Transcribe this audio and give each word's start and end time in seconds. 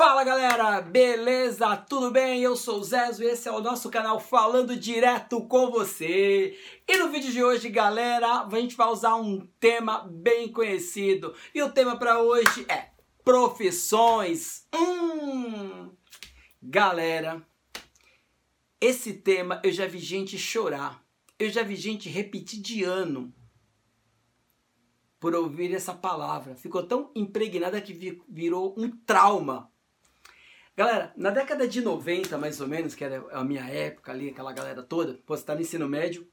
Fala 0.00 0.24
galera, 0.24 0.80
beleza? 0.80 1.76
Tudo 1.76 2.10
bem? 2.10 2.40
Eu 2.40 2.56
sou 2.56 2.80
o 2.80 2.82
Zezo 2.82 3.22
e 3.22 3.26
esse 3.26 3.46
é 3.46 3.52
o 3.52 3.60
nosso 3.60 3.90
canal 3.90 4.18
Falando 4.18 4.74
Direto 4.74 5.46
com 5.46 5.70
você. 5.70 6.58
E 6.88 6.96
no 6.96 7.10
vídeo 7.10 7.30
de 7.30 7.44
hoje, 7.44 7.68
galera, 7.68 8.46
a 8.46 8.48
gente 8.58 8.74
vai 8.78 8.88
usar 8.88 9.16
um 9.16 9.46
tema 9.60 10.08
bem 10.10 10.50
conhecido. 10.50 11.34
E 11.54 11.62
o 11.62 11.70
tema 11.70 11.98
para 11.98 12.18
hoje 12.18 12.64
é 12.66 12.92
profissões. 13.22 14.66
Hum! 14.74 15.90
Galera, 16.62 17.46
esse 18.80 19.12
tema 19.12 19.60
eu 19.62 19.70
já 19.70 19.86
vi 19.86 19.98
gente 19.98 20.38
chorar. 20.38 21.04
Eu 21.38 21.50
já 21.50 21.62
vi 21.62 21.76
gente 21.76 22.08
repetir 22.08 22.62
de 22.62 22.84
ano 22.84 23.30
por 25.20 25.34
ouvir 25.34 25.74
essa 25.74 25.92
palavra. 25.92 26.56
Ficou 26.56 26.84
tão 26.84 27.10
impregnada 27.14 27.78
que 27.82 28.22
virou 28.26 28.74
um 28.78 28.88
trauma. 29.04 29.70
Galera, 30.76 31.12
na 31.16 31.30
década 31.30 31.68
de 31.68 31.80
90, 31.80 32.38
mais 32.38 32.60
ou 32.60 32.68
menos, 32.68 32.94
que 32.94 33.04
era 33.04 33.24
a 33.32 33.44
minha 33.44 33.64
época 33.68 34.12
ali, 34.12 34.30
aquela 34.30 34.52
galera 34.52 34.82
toda, 34.82 35.20
pô, 35.26 35.36
você 35.36 35.44
tá 35.44 35.54
no 35.54 35.60
ensino 35.60 35.88
médio, 35.88 36.26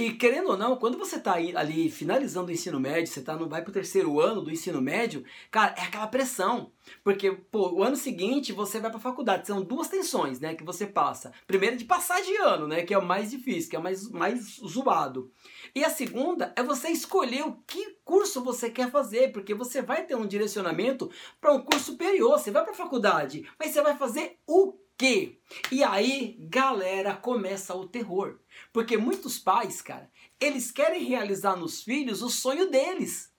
e 0.00 0.14
querendo 0.14 0.48
ou 0.48 0.56
não, 0.56 0.76
quando 0.76 0.96
você 0.96 1.16
está 1.16 1.34
ali 1.34 1.90
finalizando 1.90 2.48
o 2.48 2.52
ensino 2.52 2.80
médio, 2.80 3.12
você 3.12 3.20
tá 3.20 3.36
no, 3.36 3.46
vai 3.46 3.62
pro 3.62 3.70
terceiro 3.70 4.18
ano 4.18 4.40
do 4.40 4.50
ensino 4.50 4.80
médio, 4.80 5.22
cara, 5.50 5.74
é 5.76 5.82
aquela 5.82 6.06
pressão. 6.06 6.72
Porque, 7.04 7.30
pô, 7.30 7.70
o 7.72 7.82
ano 7.82 7.96
seguinte 7.96 8.50
você 8.50 8.80
vai 8.80 8.90
pra 8.90 8.98
faculdade. 8.98 9.46
São 9.46 9.62
duas 9.62 9.88
tensões, 9.88 10.40
né, 10.40 10.54
que 10.54 10.64
você 10.64 10.86
passa. 10.86 11.32
Primeira 11.46 11.76
de 11.76 11.84
passar 11.84 12.22
de 12.22 12.34
ano, 12.36 12.66
né, 12.66 12.82
que 12.82 12.94
é 12.94 12.98
o 12.98 13.04
mais 13.04 13.30
difícil, 13.30 13.68
que 13.68 13.76
é 13.76 13.78
o 13.78 13.82
mais, 13.82 14.08
mais 14.10 14.56
zoado. 14.66 15.30
E 15.74 15.84
a 15.84 15.90
segunda 15.90 16.52
é 16.56 16.62
você 16.62 16.88
escolher 16.88 17.42
o 17.42 17.58
que 17.66 17.98
curso 18.02 18.42
você 18.42 18.70
quer 18.70 18.90
fazer, 18.90 19.32
porque 19.32 19.52
você 19.52 19.82
vai 19.82 20.06
ter 20.06 20.14
um 20.14 20.26
direcionamento 20.26 21.10
para 21.38 21.52
um 21.52 21.60
curso 21.60 21.92
superior. 21.92 22.38
Você 22.38 22.50
vai 22.50 22.64
pra 22.64 22.72
faculdade, 22.72 23.46
mas 23.58 23.72
você 23.72 23.82
vai 23.82 23.98
fazer 23.98 24.38
o 24.46 24.78
quê? 24.96 25.39
E 25.70 25.82
aí, 25.82 26.36
galera, 26.40 27.14
começa 27.14 27.74
o 27.74 27.88
terror. 27.88 28.38
Porque 28.72 28.96
muitos 28.96 29.38
pais, 29.38 29.80
cara, 29.82 30.10
eles 30.38 30.70
querem 30.70 31.04
realizar 31.04 31.56
nos 31.56 31.82
filhos 31.82 32.22
o 32.22 32.30
sonho 32.30 32.70
deles. 32.70 33.29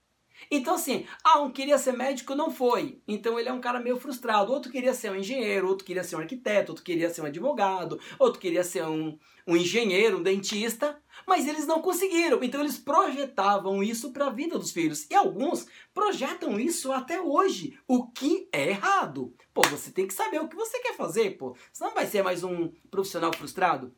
Então, 0.50 0.76
assim, 0.76 1.06
ah, 1.24 1.40
um 1.40 1.52
queria 1.52 1.78
ser 1.78 1.92
médico, 1.94 2.36
não 2.36 2.50
foi. 2.50 3.02
Então 3.08 3.40
ele 3.40 3.50
é 3.50 3.54
um 3.54 3.62
cara 3.62 3.80
meio 3.80 4.00
frustrado. 4.00 4.52
Outro 4.52 4.72
queria 4.72 4.94
ser 4.94 5.12
um 5.12 5.16
engenheiro, 5.16 5.68
outro 5.68 5.86
queria 5.86 6.04
ser 6.04 6.16
um 6.16 6.20
arquiteto, 6.20 6.72
outro 6.72 6.84
queria 6.84 7.10
ser 7.10 7.22
um 7.22 7.26
advogado, 7.26 8.00
outro 8.18 8.40
queria 8.40 8.64
ser 8.64 8.84
um, 8.86 9.18
um 9.48 9.56
engenheiro, 9.56 10.18
um 10.18 10.24
dentista. 10.24 11.00
Mas 11.28 11.48
eles 11.48 11.68
não 11.68 11.82
conseguiram. 11.82 12.44
Então 12.44 12.62
eles 12.62 12.78
projetavam 12.78 13.84
isso 13.84 14.12
para 14.12 14.28
a 14.28 14.32
vida 14.32 14.58
dos 14.58 14.72
filhos. 14.72 15.06
E 15.10 15.16
alguns 15.16 15.68
projetam 15.94 16.60
isso 16.60 16.92
até 16.92 17.22
hoje, 17.22 17.78
o 17.88 18.08
que 18.08 18.48
é 18.52 18.70
errado. 18.70 19.36
Pô, 19.54 19.62
você 19.70 19.92
tem 19.92 20.08
que 20.08 20.14
saber 20.14 20.42
o 20.42 20.48
que 20.48 20.56
você 20.56 20.80
quer 20.80 20.96
fazer, 20.96 21.38
pô. 21.38 21.56
Senão 21.72 21.94
vai 21.94 22.08
ser 22.08 22.24
mais 22.24 22.44
um 22.44 22.72
profissional 22.90 23.32
frustrado. 23.34 23.94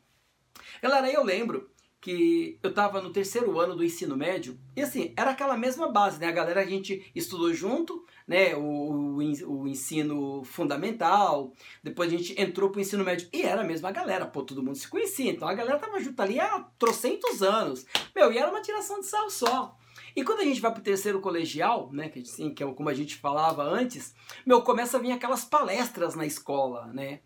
Galera, 0.82 1.10
eu 1.10 1.24
lembro 1.24 1.70
que 2.04 2.58
eu 2.62 2.68
estava 2.68 3.00
no 3.00 3.08
terceiro 3.08 3.58
ano 3.58 3.74
do 3.74 3.82
ensino 3.82 4.14
médio 4.14 4.60
e 4.76 4.82
assim, 4.82 5.14
era 5.16 5.30
aquela 5.30 5.56
mesma 5.56 5.90
base, 5.90 6.20
né? 6.20 6.26
A 6.26 6.32
galera 6.32 6.60
a 6.60 6.66
gente 6.66 7.10
estudou 7.14 7.50
junto, 7.54 8.04
né? 8.28 8.54
O, 8.54 9.16
o, 9.16 9.66
ensino 9.66 10.44
fundamental, 10.44 11.50
depois 11.82 12.12
a 12.12 12.16
gente 12.18 12.38
entrou 12.38 12.68
pro 12.68 12.78
ensino 12.78 13.02
médio 13.02 13.26
e 13.32 13.40
era 13.40 13.62
a 13.62 13.64
mesma 13.64 13.90
galera, 13.90 14.26
pô, 14.26 14.42
todo 14.42 14.62
mundo 14.62 14.76
se 14.76 14.86
conhecia, 14.86 15.30
então 15.30 15.48
a 15.48 15.54
galera 15.54 15.78
tava 15.78 15.98
junto 15.98 16.20
ali 16.20 16.38
há 16.38 16.66
trocentos 16.78 17.42
anos, 17.42 17.86
meu, 18.14 18.30
e 18.30 18.36
era 18.36 18.50
uma 18.50 18.60
tiração 18.60 19.00
de 19.00 19.06
sal 19.06 19.30
só. 19.30 19.74
E 20.14 20.22
quando 20.22 20.40
a 20.40 20.44
gente 20.44 20.60
vai 20.60 20.74
pro 20.74 20.82
terceiro 20.82 21.22
colegial, 21.22 21.90
né, 21.90 22.10
que, 22.10 22.18
assim, 22.18 22.52
que 22.52 22.62
é 22.62 22.70
como 22.70 22.90
a 22.90 22.94
gente 22.94 23.16
falava 23.16 23.62
antes, 23.62 24.14
meu, 24.44 24.60
começa 24.60 24.98
a 24.98 25.00
vir 25.00 25.12
aquelas 25.12 25.46
palestras 25.46 26.14
na 26.14 26.26
escola, 26.26 26.86
né, 26.88 27.20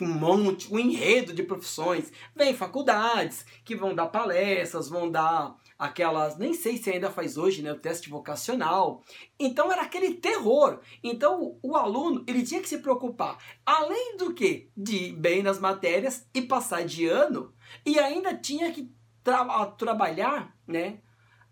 um 0.00 0.08
monte, 0.08 0.72
um 0.72 0.78
enredo 0.78 1.32
de 1.32 1.42
profissões. 1.42 2.12
Vem 2.34 2.54
faculdades 2.54 3.46
que 3.64 3.74
vão 3.74 3.94
dar 3.94 4.06
palestras, 4.06 4.88
vão 4.88 5.10
dar 5.10 5.56
aquelas, 5.78 6.38
nem 6.38 6.54
sei 6.54 6.76
se 6.76 6.90
ainda 6.90 7.10
faz 7.10 7.36
hoje, 7.36 7.62
né, 7.62 7.72
o 7.72 7.78
teste 7.78 8.08
vocacional. 8.08 9.02
Então 9.38 9.70
era 9.70 9.82
aquele 9.82 10.14
terror. 10.14 10.80
Então 11.02 11.58
o, 11.62 11.76
aluno, 11.76 12.24
ele 12.26 12.42
tinha 12.42 12.60
que 12.60 12.68
se 12.68 12.78
preocupar, 12.78 13.38
além 13.64 14.16
do 14.16 14.32
que 14.32 14.70
de 14.76 14.96
ir 14.96 15.12
bem 15.12 15.42
nas 15.42 15.58
matérias 15.58 16.26
e 16.34 16.42
passar 16.42 16.84
de 16.84 17.06
ano, 17.06 17.52
e 17.84 17.98
ainda 17.98 18.34
tinha 18.34 18.72
que 18.72 18.90
tra 19.22 19.66
trabalhar, 19.66 20.56
né, 20.66 21.00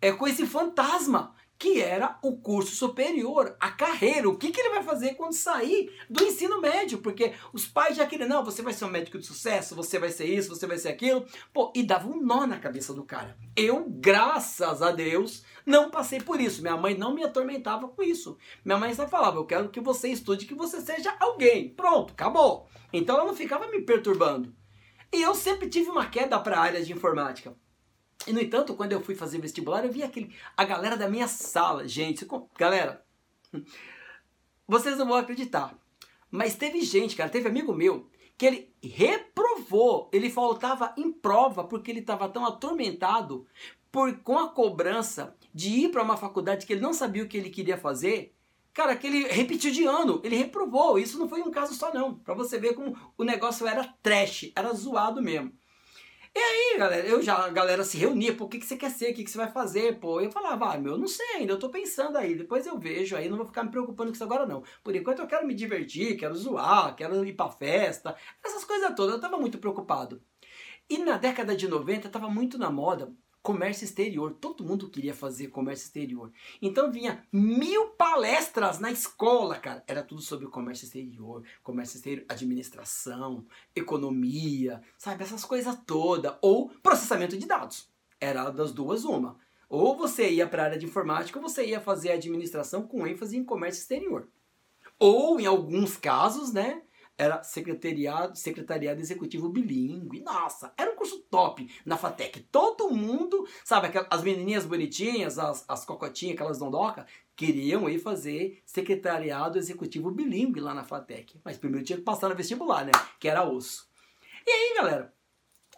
é 0.00 0.12
com 0.12 0.26
esse 0.26 0.46
fantasma 0.46 1.34
que 1.64 1.80
era 1.80 2.18
o 2.20 2.36
curso 2.36 2.76
superior, 2.76 3.56
a 3.58 3.70
carreira. 3.70 4.28
O 4.28 4.36
que, 4.36 4.50
que 4.50 4.60
ele 4.60 4.74
vai 4.74 4.82
fazer 4.82 5.14
quando 5.14 5.32
sair 5.32 5.90
do 6.10 6.22
ensino 6.22 6.60
médio? 6.60 6.98
Porque 6.98 7.32
os 7.54 7.64
pais 7.64 7.96
já 7.96 8.04
queriam, 8.04 8.28
não, 8.28 8.44
você 8.44 8.60
vai 8.60 8.74
ser 8.74 8.84
um 8.84 8.90
médico 8.90 9.18
de 9.18 9.24
sucesso, 9.24 9.74
você 9.74 9.98
vai 9.98 10.10
ser 10.10 10.26
isso, 10.26 10.54
você 10.54 10.66
vai 10.66 10.76
ser 10.76 10.90
aquilo. 10.90 11.24
Pô, 11.54 11.72
e 11.74 11.82
dava 11.82 12.06
um 12.06 12.20
nó 12.20 12.46
na 12.46 12.58
cabeça 12.58 12.92
do 12.92 13.02
cara. 13.02 13.34
Eu, 13.56 13.86
graças 13.88 14.82
a 14.82 14.90
Deus, 14.90 15.42
não 15.64 15.90
passei 15.90 16.20
por 16.20 16.38
isso. 16.38 16.60
Minha 16.60 16.76
mãe 16.76 16.98
não 16.98 17.14
me 17.14 17.24
atormentava 17.24 17.88
com 17.88 18.02
isso. 18.02 18.36
Minha 18.62 18.76
mãe 18.76 18.92
só 18.92 19.08
falava, 19.08 19.38
eu 19.38 19.46
quero 19.46 19.70
que 19.70 19.80
você 19.80 20.08
estude, 20.08 20.44
que 20.44 20.54
você 20.54 20.82
seja 20.82 21.16
alguém. 21.18 21.70
Pronto, 21.70 22.12
acabou. 22.12 22.68
Então 22.92 23.16
ela 23.16 23.24
não 23.24 23.34
ficava 23.34 23.68
me 23.68 23.80
perturbando. 23.80 24.54
E 25.10 25.22
eu 25.22 25.34
sempre 25.34 25.70
tive 25.70 25.88
uma 25.88 26.10
queda 26.10 26.38
para 26.38 26.58
a 26.58 26.60
área 26.60 26.84
de 26.84 26.92
informática. 26.92 27.56
E 28.26 28.32
no 28.32 28.40
entanto, 28.40 28.74
quando 28.74 28.92
eu 28.92 29.00
fui 29.00 29.14
fazer 29.14 29.38
vestibular, 29.38 29.84
eu 29.84 29.92
vi 29.92 30.02
aquele, 30.02 30.34
a 30.56 30.64
galera 30.64 30.96
da 30.96 31.08
minha 31.08 31.28
sala, 31.28 31.86
gente, 31.86 32.26
galera, 32.58 33.04
vocês 34.66 34.96
não 34.96 35.06
vão 35.06 35.16
acreditar, 35.16 35.78
mas 36.30 36.56
teve 36.56 36.80
gente, 36.82 37.16
cara, 37.16 37.30
teve 37.30 37.48
amigo 37.48 37.74
meu 37.74 38.08
que 38.36 38.46
ele 38.46 38.74
reprovou, 38.82 40.10
ele 40.12 40.28
faltava 40.28 40.92
em 40.96 41.12
prova 41.12 41.64
porque 41.64 41.90
ele 41.90 42.00
estava 42.00 42.28
tão 42.28 42.44
atormentado 42.44 43.46
por 43.92 44.12
com 44.22 44.38
a 44.38 44.48
cobrança 44.48 45.36
de 45.54 45.68
ir 45.68 45.90
para 45.90 46.02
uma 46.02 46.16
faculdade 46.16 46.66
que 46.66 46.72
ele 46.72 46.80
não 46.80 46.92
sabia 46.92 47.22
o 47.22 47.28
que 47.28 47.36
ele 47.36 47.50
queria 47.50 47.78
fazer. 47.78 48.34
Cara, 48.72 48.96
que 48.96 49.06
ele 49.06 49.28
repetiu 49.28 49.70
de 49.70 49.84
ano, 49.84 50.20
ele 50.24 50.34
reprovou. 50.34 50.98
Isso 50.98 51.16
não 51.16 51.28
foi 51.28 51.42
um 51.42 51.50
caso 51.50 51.74
só 51.74 51.94
não, 51.94 52.16
para 52.16 52.34
você 52.34 52.58
ver 52.58 52.74
como 52.74 52.96
o 53.16 53.22
negócio 53.22 53.68
era 53.68 53.84
trash, 54.02 54.50
era 54.56 54.72
zoado 54.74 55.22
mesmo. 55.22 55.52
E 56.36 56.38
aí, 56.38 56.78
galera, 56.78 57.06
eu 57.06 57.22
já, 57.22 57.36
a 57.44 57.48
galera 57.48 57.84
se 57.84 57.96
reunia, 57.96 58.34
pô, 58.36 58.44
o 58.44 58.48
que, 58.48 58.58
que 58.58 58.66
você 58.66 58.76
quer 58.76 58.90
ser, 58.90 59.12
o 59.12 59.14
que, 59.14 59.22
que 59.24 59.30
você 59.30 59.38
vai 59.38 59.50
fazer, 59.52 60.00
pô. 60.00 60.20
Eu 60.20 60.30
falava, 60.32 60.72
ah, 60.74 60.78
meu, 60.78 60.98
não 60.98 61.06
sei 61.06 61.24
ainda, 61.36 61.52
eu 61.52 61.58
tô 61.58 61.68
pensando 61.70 62.18
aí, 62.18 62.34
depois 62.34 62.66
eu 62.66 62.76
vejo 62.78 63.16
aí, 63.16 63.28
não 63.28 63.36
vou 63.36 63.46
ficar 63.46 63.62
me 63.62 63.70
preocupando 63.70 64.10
com 64.10 64.14
isso 64.14 64.24
agora 64.24 64.44
não. 64.46 64.62
Por 64.82 64.94
enquanto 64.96 65.20
eu 65.20 65.26
quero 65.28 65.46
me 65.46 65.54
divertir, 65.54 66.16
quero 66.16 66.34
zoar, 66.34 66.94
quero 66.96 67.24
ir 67.24 67.34
pra 67.34 67.50
festa, 67.50 68.16
essas 68.44 68.64
coisas 68.64 68.94
todas, 68.96 69.14
eu 69.14 69.20
tava 69.20 69.38
muito 69.38 69.58
preocupado. 69.58 70.20
E 70.88 70.98
na 70.98 71.16
década 71.18 71.56
de 71.56 71.68
90 71.68 72.08
tava 72.10 72.28
muito 72.28 72.58
na 72.58 72.70
moda 72.70 73.12
comércio 73.44 73.84
exterior. 73.84 74.32
Todo 74.40 74.64
mundo 74.64 74.88
queria 74.88 75.12
fazer 75.12 75.48
comércio 75.48 75.84
exterior. 75.84 76.32
Então 76.62 76.90
vinha 76.90 77.22
mil 77.30 77.90
palestras 77.90 78.78
na 78.78 78.90
escola, 78.90 79.56
cara. 79.56 79.84
Era 79.86 80.02
tudo 80.02 80.22
sobre 80.22 80.48
comércio 80.48 80.86
exterior, 80.86 81.44
comércio 81.62 81.98
exterior, 81.98 82.24
administração, 82.26 83.46
economia, 83.76 84.80
sabe? 84.96 85.22
Essas 85.22 85.44
coisas 85.44 85.78
todas. 85.86 86.34
Ou 86.40 86.70
processamento 86.82 87.36
de 87.36 87.46
dados. 87.46 87.90
Era 88.18 88.48
das 88.48 88.72
duas 88.72 89.04
uma. 89.04 89.38
Ou 89.68 89.94
você 89.94 90.30
ia 90.30 90.48
para 90.48 90.62
a 90.62 90.66
área 90.66 90.78
de 90.78 90.86
informática 90.86 91.38
ou 91.38 91.46
você 91.46 91.66
ia 91.66 91.80
fazer 91.80 92.12
administração 92.12 92.86
com 92.86 93.06
ênfase 93.06 93.36
em 93.36 93.44
comércio 93.44 93.82
exterior. 93.82 94.26
Ou, 94.98 95.38
em 95.38 95.44
alguns 95.44 95.98
casos, 95.98 96.50
né, 96.50 96.80
era 97.16 97.42
secretariado, 97.42 98.36
secretariado 98.36 99.00
executivo 99.00 99.48
bilíngue. 99.48 100.20
Nossa, 100.20 100.72
era 100.76 100.90
um 100.90 100.96
curso 100.96 101.20
top 101.30 101.70
na 101.84 101.96
FATEC. 101.96 102.40
Todo 102.50 102.90
mundo, 102.90 103.46
sabe, 103.64 103.88
as 104.10 104.22
menininhas 104.22 104.66
bonitinhas, 104.66 105.38
as, 105.38 105.64
as 105.68 105.84
cocotinhas, 105.84 106.34
aquelas 106.34 106.58
dondoca, 106.58 107.06
queriam 107.36 107.88
ir 107.88 107.98
fazer 107.98 108.62
secretariado 108.64 109.58
executivo 109.58 110.10
bilíngue 110.10 110.60
lá 110.60 110.74
na 110.74 110.84
FATEC. 110.84 111.40
Mas 111.44 111.56
primeiro 111.56 111.84
tinha 111.84 111.98
que 111.98 112.04
passar 112.04 112.28
no 112.28 112.34
vestibular, 112.34 112.84
né? 112.84 112.92
Que 113.20 113.28
era 113.28 113.48
osso. 113.48 113.88
E 114.46 114.50
aí, 114.50 114.74
galera, 114.76 115.14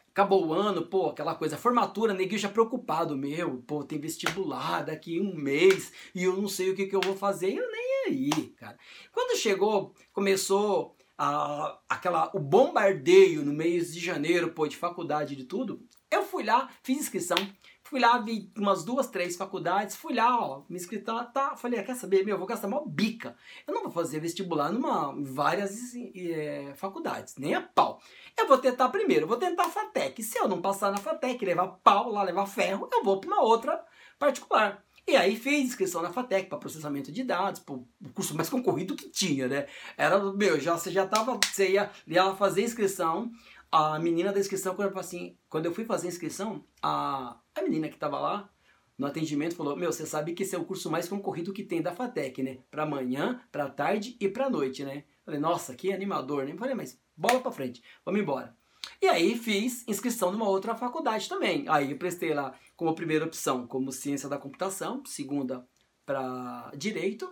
acabou 0.09 0.47
o 0.47 0.55
ano, 0.55 0.87
pô, 0.87 1.11
aquela 1.11 1.35
coisa, 1.35 1.59
formatura, 1.59 2.15
neguinho 2.15 2.41
já 2.41 2.49
preocupado, 2.49 3.17
meu, 3.17 3.62
pô, 3.67 3.85
tem 3.85 4.00
vestibular 4.00 4.83
daqui 4.83 5.21
um 5.21 5.35
mês 5.35 5.93
e 6.15 6.25
eu 6.25 6.37
não 6.37 6.49
sei 6.49 6.71
o 6.71 6.75
que, 6.75 6.87
que 6.87 6.97
eu 6.97 7.03
vou 7.03 7.15
fazer, 7.15 7.53
eu 7.53 7.71
nem 7.71 7.87
aí, 8.06 8.31
cara. 8.56 8.79
Quando 9.12 9.37
chegou, 9.37 9.94
começou 10.12 10.96
a, 11.19 11.79
aquela, 11.89 12.31
o 12.35 12.39
bombardeio 12.39 13.45
no 13.45 13.53
mês 13.53 13.93
de 13.93 14.01
janeiro, 14.01 14.53
pô, 14.53 14.67
de 14.67 14.77
faculdade 14.77 15.37
de 15.37 15.45
tudo, 15.45 15.81
eu 16.11 16.23
fui 16.23 16.45
lá, 16.45 16.71
fiz 16.83 16.99
inscrição, 16.99 17.37
fui 17.83 18.01
lá, 18.01 18.19
vi 18.19 18.53
umas 18.57 18.85
duas, 18.85 19.07
três 19.07 19.37
faculdades, 19.37 19.97
fui 19.97 20.15
lá, 20.15 20.39
ó, 20.39 20.65
me 20.69 20.77
inscrevi, 20.77 21.05
tá, 21.05 21.25
tá, 21.25 21.57
falei, 21.57 21.81
ah, 21.81 21.85
quer 21.85 21.95
saber, 21.95 22.25
meu, 22.25 22.35
eu 22.35 22.39
vou 22.39 22.47
gastar 22.47 22.69
uma 22.69 22.85
bica, 22.87 23.37
eu 23.67 23.75
não 23.75 23.83
vou 23.83 23.93
fazer 23.93 24.21
vestibular 24.21 24.71
numa, 24.73 25.15
várias 25.23 25.95
é, 26.15 26.73
faculdades, 26.77 27.37
nem 27.37 27.55
a 27.55 27.62
pau. 27.62 28.01
Eu 28.39 28.47
vou 28.47 28.59
tentar 28.59 28.89
primeiro, 28.91 29.25
eu 29.25 29.29
vou 29.29 29.39
tentar 29.39 29.65
a 29.65 29.71
FATEC, 29.71 30.23
se 30.23 30.39
eu 30.39 30.49
não 30.49 30.61
passar 30.61 30.91
na 30.91 30.99
FATEC, 30.99 31.45
levar 31.45 31.69
pau 31.83 32.11
lá, 32.11 32.23
levar 32.23 32.47
ferro, 32.47 32.89
eu 32.93 33.03
vou 33.03 33.21
para 33.21 33.29
uma 33.29 33.43
outra 33.43 33.83
particular. 34.19 34.86
E 35.08 35.14
aí 35.14 35.37
fiz 35.37 35.64
inscrição 35.64 36.03
na 36.03 36.12
FATEC 36.12 36.49
para 36.49 36.58
processamento 36.58 37.12
de 37.12 37.23
dados, 37.23 37.62
o 37.69 37.87
curso 38.12 38.35
mais 38.35 38.50
concorrido 38.50 38.97
que 38.97 39.08
tinha, 39.08 39.47
né? 39.47 39.67
Era, 39.97 40.32
meu, 40.32 40.58
já, 40.58 40.76
você 40.76 40.91
já 40.91 41.06
tava, 41.06 41.38
você 41.44 41.70
ia, 41.73 41.91
ia 42.08 42.35
fazer 42.35 42.62
inscrição, 42.62 43.31
a 43.70 43.99
menina 44.00 44.32
da 44.32 44.41
inscrição, 44.41 44.75
quando 44.75 44.93
eu, 44.93 44.99
assim, 44.99 45.38
quando 45.49 45.67
eu 45.67 45.75
fui 45.75 45.85
fazer 45.85 46.08
inscrição, 46.08 46.64
a, 46.82 47.38
a 47.55 47.62
menina 47.62 47.88
que 47.88 47.97
tava 47.97 48.19
lá, 48.19 48.50
no 48.99 49.06
atendimento 49.06 49.55
falou: 49.55 49.76
Meu, 49.76 49.93
você 49.93 50.06
sabe 50.06 50.32
que 50.32 50.43
esse 50.43 50.56
é 50.56 50.58
o 50.58 50.64
curso 50.64 50.91
mais 50.91 51.09
concorrido 51.09 51.52
que 51.52 51.62
tem 51.62 51.82
da 51.82 51.93
FATEC, 51.93 52.43
né? 52.43 52.59
Para 52.70 52.87
manhã, 52.87 53.41
para 53.52 53.69
tarde 53.69 54.17
e 54.19 54.29
para 54.29 54.50
noite, 54.50 54.85
né? 54.85 55.05
Falei: 55.25 55.38
Nossa, 55.38 55.75
que 55.75 55.93
animador, 55.93 56.44
né? 56.47 56.56
Falei: 56.56 56.75
Mas 56.75 57.00
bola 57.17 57.41
para 57.41 57.52
frente, 57.52 57.82
vamos 58.05 58.20
embora. 58.20 58.56
E 59.01 59.07
aí 59.07 59.37
fiz 59.37 59.87
inscrição 59.87 60.33
numa 60.33 60.49
outra 60.49 60.75
faculdade 60.75 61.29
também. 61.29 61.65
Aí 61.69 61.91
eu 61.91 61.99
prestei 61.99 62.33
lá 62.33 62.55
como 62.77 62.95
primeira 62.95 63.25
opção 63.25 63.67
como 63.67 63.93
ciência 63.93 64.29
da 64.29 64.39
computação, 64.39 65.03
segunda 65.05 65.67
para 66.05 66.71
direito 66.77 67.29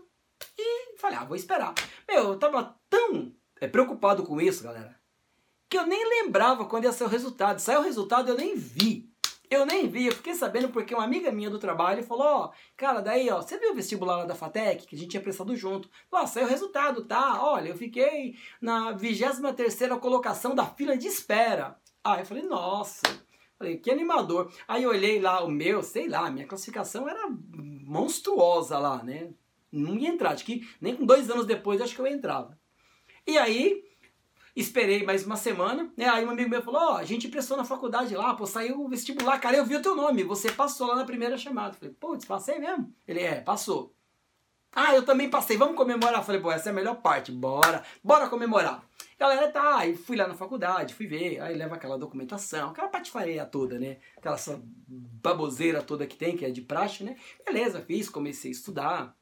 e 0.58 0.98
falei: 0.98 1.18
Ah, 1.18 1.24
vou 1.24 1.36
esperar. 1.36 1.74
Meu, 2.08 2.24
eu 2.24 2.38
tava 2.38 2.78
tão 2.88 3.32
é, 3.60 3.68
preocupado 3.68 4.24
com 4.24 4.40
isso, 4.40 4.64
galera, 4.64 5.00
que 5.68 5.78
eu 5.78 5.86
nem 5.86 6.22
lembrava 6.22 6.66
quando 6.66 6.84
ia 6.84 6.92
ser 6.92 7.04
o 7.04 7.08
resultado. 7.08 7.60
Saiu 7.60 7.80
o 7.80 7.84
resultado, 7.84 8.28
eu 8.28 8.36
nem 8.36 8.56
vi. 8.56 9.13
Eu 9.50 9.66
nem 9.66 9.88
vi, 9.88 10.06
eu 10.06 10.12
fiquei 10.12 10.34
sabendo 10.34 10.70
porque 10.70 10.94
uma 10.94 11.04
amiga 11.04 11.30
minha 11.30 11.50
do 11.50 11.58
trabalho 11.58 12.02
falou, 12.02 12.24
ó, 12.24 12.52
cara, 12.76 13.00
daí, 13.00 13.28
ó, 13.30 13.42
você 13.42 13.58
viu 13.58 13.72
o 13.72 13.74
vestibular 13.74 14.16
lá 14.16 14.24
da 14.24 14.34
FATEC, 14.34 14.86
que 14.86 14.96
a 14.96 14.98
gente 14.98 15.10
tinha 15.10 15.22
prestado 15.22 15.54
junto? 15.54 15.88
Ó, 16.10 16.26
saiu 16.26 16.46
o 16.46 16.50
resultado, 16.50 17.04
tá? 17.04 17.42
Olha, 17.42 17.68
eu 17.68 17.76
fiquei 17.76 18.36
na 18.60 18.92
23 18.92 19.54
terceira 19.54 19.96
colocação 19.98 20.54
da 20.54 20.66
fila 20.66 20.96
de 20.96 21.06
espera. 21.06 21.78
Ah, 22.02 22.18
eu 22.18 22.26
falei, 22.26 22.42
nossa, 22.42 23.02
falei, 23.58 23.76
que 23.78 23.90
animador. 23.90 24.52
Aí 24.66 24.82
eu 24.82 24.90
olhei 24.90 25.20
lá 25.20 25.44
o 25.44 25.50
meu, 25.50 25.82
sei 25.82 26.08
lá, 26.08 26.30
minha 26.30 26.46
classificação 26.46 27.08
era 27.08 27.28
monstruosa 27.50 28.78
lá, 28.78 29.02
né? 29.02 29.32
Não 29.70 29.96
ia 29.98 30.08
entrar, 30.08 30.32
acho 30.32 30.44
que 30.44 30.68
nem 30.80 30.96
com 30.96 31.04
dois 31.04 31.30
anos 31.30 31.46
depois 31.46 31.80
acho 31.80 31.94
que 31.94 32.00
eu 32.00 32.06
entrava. 32.06 32.58
E 33.26 33.38
aí, 33.38 33.82
Esperei 34.56 35.02
mais 35.02 35.26
uma 35.26 35.36
semana, 35.36 35.92
né? 35.96 36.08
Aí 36.08 36.24
um 36.24 36.30
amigo 36.30 36.48
meu 36.48 36.62
falou: 36.62 36.80
Ó, 36.80 36.92
oh, 36.92 36.96
a 36.96 37.04
gente 37.04 37.28
prestou 37.28 37.56
na 37.56 37.64
faculdade 37.64 38.14
lá, 38.14 38.34
pô, 38.34 38.46
saiu 38.46 38.80
o 38.80 38.88
vestibular, 38.88 39.38
cara, 39.40 39.56
eu 39.56 39.66
vi 39.66 39.74
o 39.74 39.82
teu 39.82 39.96
nome, 39.96 40.22
você 40.22 40.50
passou 40.52 40.86
lá 40.86 40.94
na 40.94 41.04
primeira 41.04 41.36
chamada. 41.36 41.74
Falei, 41.74 41.92
putz, 41.98 42.24
passei 42.24 42.60
mesmo? 42.60 42.94
Ele 43.06 43.20
é, 43.20 43.40
passou. 43.40 43.92
Ah, 44.72 44.94
eu 44.94 45.04
também 45.04 45.28
passei, 45.28 45.56
vamos 45.56 45.76
comemorar. 45.76 46.24
Falei, 46.24 46.40
pô, 46.40 46.52
essa 46.52 46.68
é 46.68 46.72
a 46.72 46.74
melhor 46.74 46.96
parte, 46.96 47.32
bora, 47.32 47.82
bora 48.02 48.28
comemorar. 48.28 48.84
Galera, 49.18 49.50
tá, 49.50 49.78
aí 49.78 49.96
fui 49.96 50.16
lá 50.16 50.26
na 50.26 50.34
faculdade, 50.34 50.94
fui 50.94 51.06
ver, 51.06 51.40
aí 51.40 51.56
leva 51.56 51.76
aquela 51.76 51.98
documentação, 51.98 52.70
aquela 52.70 52.88
patifaria 52.88 53.44
toda, 53.46 53.78
né? 53.78 53.98
Aquela 54.16 54.36
baboseira 54.88 55.82
toda 55.82 56.06
que 56.06 56.16
tem, 56.16 56.36
que 56.36 56.44
é 56.44 56.50
de 56.50 56.62
praxe, 56.62 57.02
né? 57.02 57.16
Beleza, 57.44 57.80
fiz, 57.80 58.08
comecei 58.08 58.50
a 58.50 58.54
estudar. 58.54 59.16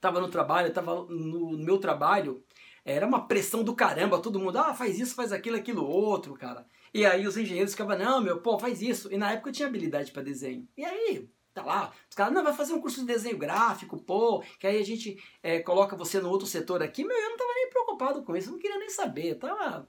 Tava 0.00 0.20
no 0.20 0.28
trabalho, 0.28 0.72
tava 0.72 1.04
no 1.04 1.58
meu 1.58 1.78
trabalho, 1.78 2.44
era 2.88 3.06
uma 3.06 3.26
pressão 3.26 3.62
do 3.62 3.74
caramba, 3.74 4.18
todo 4.18 4.40
mundo, 4.40 4.58
ah, 4.58 4.72
faz 4.72 4.98
isso, 4.98 5.14
faz 5.14 5.30
aquilo, 5.30 5.56
aquilo 5.56 5.86
outro, 5.86 6.32
cara. 6.32 6.66
E 6.94 7.04
aí 7.04 7.26
os 7.26 7.36
engenheiros 7.36 7.72
ficavam, 7.72 7.98
não, 7.98 8.20
meu, 8.22 8.40
pô, 8.40 8.58
faz 8.58 8.80
isso. 8.80 9.12
E 9.12 9.18
na 9.18 9.32
época 9.32 9.50
eu 9.50 9.52
tinha 9.52 9.68
habilidade 9.68 10.10
para 10.10 10.22
desenho. 10.22 10.66
E 10.74 10.82
aí, 10.82 11.28
tá 11.52 11.62
lá, 11.62 11.92
os 12.08 12.16
caras, 12.16 12.32
não, 12.32 12.42
vai 12.42 12.54
fazer 12.54 12.72
um 12.72 12.80
curso 12.80 13.00
de 13.00 13.06
desenho 13.06 13.36
gráfico, 13.36 13.98
pô, 13.98 14.42
que 14.58 14.66
aí 14.66 14.80
a 14.80 14.84
gente 14.84 15.22
é, 15.42 15.60
coloca 15.60 15.96
você 15.96 16.18
no 16.18 16.30
outro 16.30 16.46
setor 16.46 16.82
aqui. 16.82 17.04
Meu, 17.04 17.14
eu 17.14 17.28
não 17.28 17.36
tava 17.36 17.52
nem 17.54 17.68
preocupado 17.68 18.22
com 18.22 18.34
isso, 18.34 18.50
não 18.50 18.58
queria 18.58 18.78
nem 18.78 18.88
saber, 18.88 19.34
tava, 19.34 19.86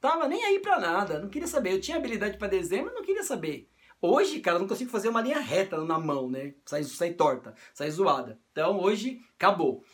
tava 0.00 0.26
nem 0.26 0.44
aí 0.44 0.58
pra 0.58 0.80
nada, 0.80 1.20
não 1.20 1.28
queria 1.28 1.46
saber. 1.46 1.74
Eu 1.74 1.80
tinha 1.80 1.96
habilidade 1.96 2.38
para 2.38 2.48
desenho, 2.48 2.86
mas 2.86 2.94
não 2.94 3.04
queria 3.04 3.22
saber. 3.22 3.68
Hoje, 4.00 4.40
cara, 4.40 4.56
eu 4.56 4.60
não 4.62 4.68
consigo 4.68 4.90
fazer 4.90 5.08
uma 5.08 5.22
linha 5.22 5.38
reta 5.38 5.78
na 5.84 5.96
mão, 5.96 6.28
né? 6.28 6.54
Sai, 6.66 6.82
sai 6.82 7.12
torta, 7.12 7.54
sai 7.72 7.88
zoada. 7.88 8.36
Então 8.50 8.80
hoje, 8.80 9.20
acabou. 9.36 9.84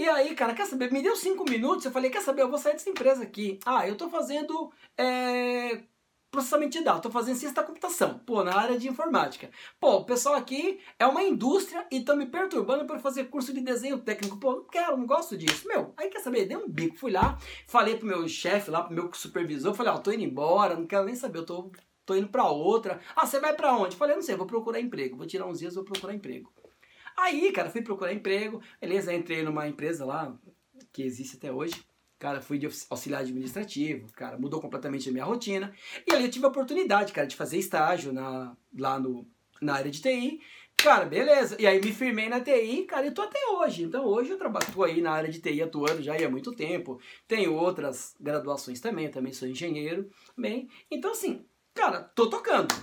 E 0.00 0.08
aí, 0.08 0.34
cara, 0.34 0.54
quer 0.54 0.64
saber? 0.64 0.90
Me 0.90 1.02
deu 1.02 1.14
cinco 1.14 1.44
minutos, 1.44 1.84
eu 1.84 1.90
falei, 1.90 2.08
quer 2.08 2.22
saber? 2.22 2.40
Eu 2.40 2.48
vou 2.48 2.58
sair 2.58 2.72
dessa 2.72 2.88
empresa 2.88 3.22
aqui. 3.22 3.60
Ah, 3.66 3.86
eu 3.86 3.98
tô 3.98 4.08
fazendo 4.08 4.72
é, 4.96 5.82
processamento 6.30 6.78
de 6.78 6.82
dados, 6.82 7.02
tô 7.02 7.10
fazendo 7.10 7.36
ciência 7.36 7.54
da 7.54 7.62
computação, 7.62 8.18
pô, 8.20 8.42
na 8.42 8.56
área 8.56 8.78
de 8.78 8.88
informática. 8.88 9.50
Pô, 9.78 9.96
o 9.96 10.04
pessoal 10.06 10.36
aqui 10.36 10.80
é 10.98 11.04
uma 11.04 11.22
indústria 11.22 11.86
e 11.92 11.98
estão 11.98 12.16
me 12.16 12.24
perturbando 12.24 12.86
para 12.86 12.98
fazer 12.98 13.24
curso 13.24 13.52
de 13.52 13.60
desenho 13.60 13.98
técnico. 13.98 14.38
Pô, 14.38 14.52
não 14.54 14.64
quero, 14.64 14.96
não 14.96 15.04
gosto 15.04 15.36
disso. 15.36 15.68
Meu, 15.68 15.92
aí 15.98 16.08
quer 16.08 16.20
saber? 16.20 16.46
Dei 16.46 16.56
um 16.56 16.66
bico, 16.66 16.96
fui 16.96 17.12
lá, 17.12 17.36
falei 17.66 17.98
pro 17.98 18.06
meu 18.06 18.26
chefe 18.26 18.70
lá, 18.70 18.82
pro 18.82 18.94
meu 18.94 19.12
supervisor, 19.12 19.74
falei, 19.74 19.92
ó, 19.92 19.96
oh, 19.96 19.98
tô 19.98 20.10
indo 20.10 20.24
embora, 20.24 20.76
não 20.76 20.86
quero 20.86 21.04
nem 21.04 21.14
saber, 21.14 21.40
eu 21.40 21.44
tô, 21.44 21.70
tô 22.06 22.14
indo 22.16 22.28
pra 22.28 22.48
outra. 22.48 23.02
Ah, 23.14 23.26
você 23.26 23.38
vai 23.38 23.52
para 23.52 23.76
onde? 23.76 23.96
Falei, 23.96 24.16
não 24.16 24.22
sei, 24.22 24.34
vou 24.34 24.46
procurar 24.46 24.80
emprego, 24.80 25.18
vou 25.18 25.26
tirar 25.26 25.44
uns 25.44 25.58
dias, 25.58 25.74
vou 25.74 25.84
procurar 25.84 26.14
emprego. 26.14 26.50
Aí, 27.20 27.52
cara, 27.52 27.70
fui 27.70 27.82
procurar 27.82 28.12
emprego, 28.12 28.62
beleza, 28.80 29.12
entrei 29.12 29.42
numa 29.42 29.68
empresa 29.68 30.04
lá, 30.06 30.34
que 30.92 31.02
existe 31.02 31.36
até 31.36 31.52
hoje. 31.52 31.74
Cara, 32.18 32.40
fui 32.40 32.58
de 32.58 32.66
auxiliar 32.88 33.22
administrativo, 33.22 34.10
cara, 34.12 34.38
mudou 34.38 34.60
completamente 34.60 35.08
a 35.08 35.12
minha 35.12 35.24
rotina. 35.24 35.72
E 36.06 36.12
ali 36.12 36.24
eu 36.24 36.30
tive 36.30 36.44
a 36.44 36.48
oportunidade, 36.48 37.12
cara, 37.12 37.26
de 37.26 37.36
fazer 37.36 37.58
estágio 37.58 38.12
na, 38.12 38.56
lá 38.78 38.98
no, 38.98 39.26
na 39.60 39.74
área 39.74 39.90
de 39.90 40.00
TI. 40.00 40.40
Cara, 40.76 41.04
beleza. 41.04 41.56
E 41.58 41.66
aí 41.66 41.78
me 41.80 41.92
firmei 41.92 42.28
na 42.28 42.40
TI, 42.40 42.84
cara, 42.84 43.06
e 43.06 43.10
tô 43.10 43.22
até 43.22 43.38
hoje. 43.50 43.84
Então 43.84 44.04
hoje 44.04 44.30
eu 44.30 44.38
trabalho, 44.38 44.66
tô 44.72 44.82
aí 44.82 45.02
na 45.02 45.12
área 45.12 45.30
de 45.30 45.40
TI 45.40 45.62
atuando 45.62 46.02
já 46.02 46.14
há 46.14 46.30
muito 46.30 46.52
tempo. 46.52 46.98
Tenho 47.28 47.54
outras 47.54 48.14
graduações 48.18 48.80
também, 48.80 49.10
também 49.10 49.32
sou 49.32 49.48
engenheiro, 49.48 50.10
bem. 50.36 50.68
Então 50.90 51.12
assim, 51.12 51.44
cara, 51.74 52.02
tô 52.02 52.28
tocando. 52.30 52.74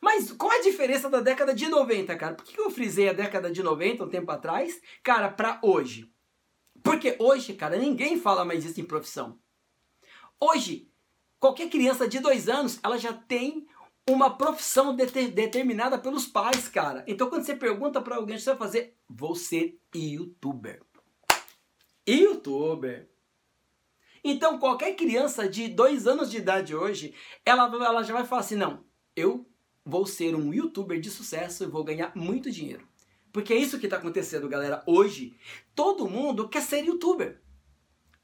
Mas 0.00 0.32
qual 0.32 0.50
a 0.50 0.62
diferença 0.62 1.10
da 1.10 1.20
década 1.20 1.54
de 1.54 1.68
90, 1.68 2.16
cara? 2.16 2.34
Por 2.34 2.44
que 2.44 2.58
eu 2.58 2.70
frisei 2.70 3.08
a 3.08 3.12
década 3.12 3.50
de 3.50 3.62
90 3.62 4.04
um 4.04 4.08
tempo 4.08 4.30
atrás, 4.30 4.80
cara, 5.02 5.28
pra 5.28 5.60
hoje? 5.62 6.10
Porque 6.82 7.16
hoje, 7.18 7.52
cara, 7.52 7.76
ninguém 7.76 8.18
fala 8.18 8.44
mais 8.44 8.64
isso 8.64 8.80
em 8.80 8.84
profissão. 8.84 9.38
Hoje, 10.40 10.90
qualquer 11.38 11.68
criança 11.68 12.08
de 12.08 12.18
dois 12.18 12.48
anos, 12.48 12.80
ela 12.82 12.96
já 12.96 13.12
tem 13.12 13.66
uma 14.08 14.36
profissão 14.36 14.94
determinada 14.94 15.98
pelos 15.98 16.26
pais, 16.26 16.66
cara. 16.68 17.04
Então, 17.06 17.28
quando 17.28 17.44
você 17.44 17.54
pergunta 17.54 18.00
para 18.00 18.16
alguém, 18.16 18.38
você 18.38 18.50
vai 18.50 18.58
fazer, 18.58 18.96
vou 19.08 19.34
ser 19.34 19.78
youtuber. 19.94 20.82
Youtuber. 22.08 23.10
Então, 24.24 24.58
qualquer 24.58 24.94
criança 24.94 25.48
de 25.48 25.68
dois 25.68 26.06
anos 26.06 26.30
de 26.30 26.38
idade 26.38 26.74
hoje, 26.74 27.14
ela, 27.44 27.64
ela 27.64 28.02
já 28.02 28.14
vai 28.14 28.24
falar 28.24 28.40
assim, 28.40 28.56
não, 28.56 28.84
eu 29.14 29.49
vou 29.84 30.06
ser 30.06 30.34
um 30.34 30.52
youtuber 30.52 31.00
de 31.00 31.10
sucesso 31.10 31.64
e 31.64 31.66
vou 31.66 31.84
ganhar 31.84 32.12
muito 32.14 32.50
dinheiro. 32.50 32.86
Porque 33.32 33.52
é 33.52 33.56
isso 33.56 33.78
que 33.78 33.86
está 33.86 33.96
acontecendo, 33.96 34.48
galera. 34.48 34.82
Hoje, 34.86 35.34
todo 35.74 36.08
mundo 36.08 36.48
quer 36.48 36.62
ser 36.62 36.84
youtuber. 36.84 37.40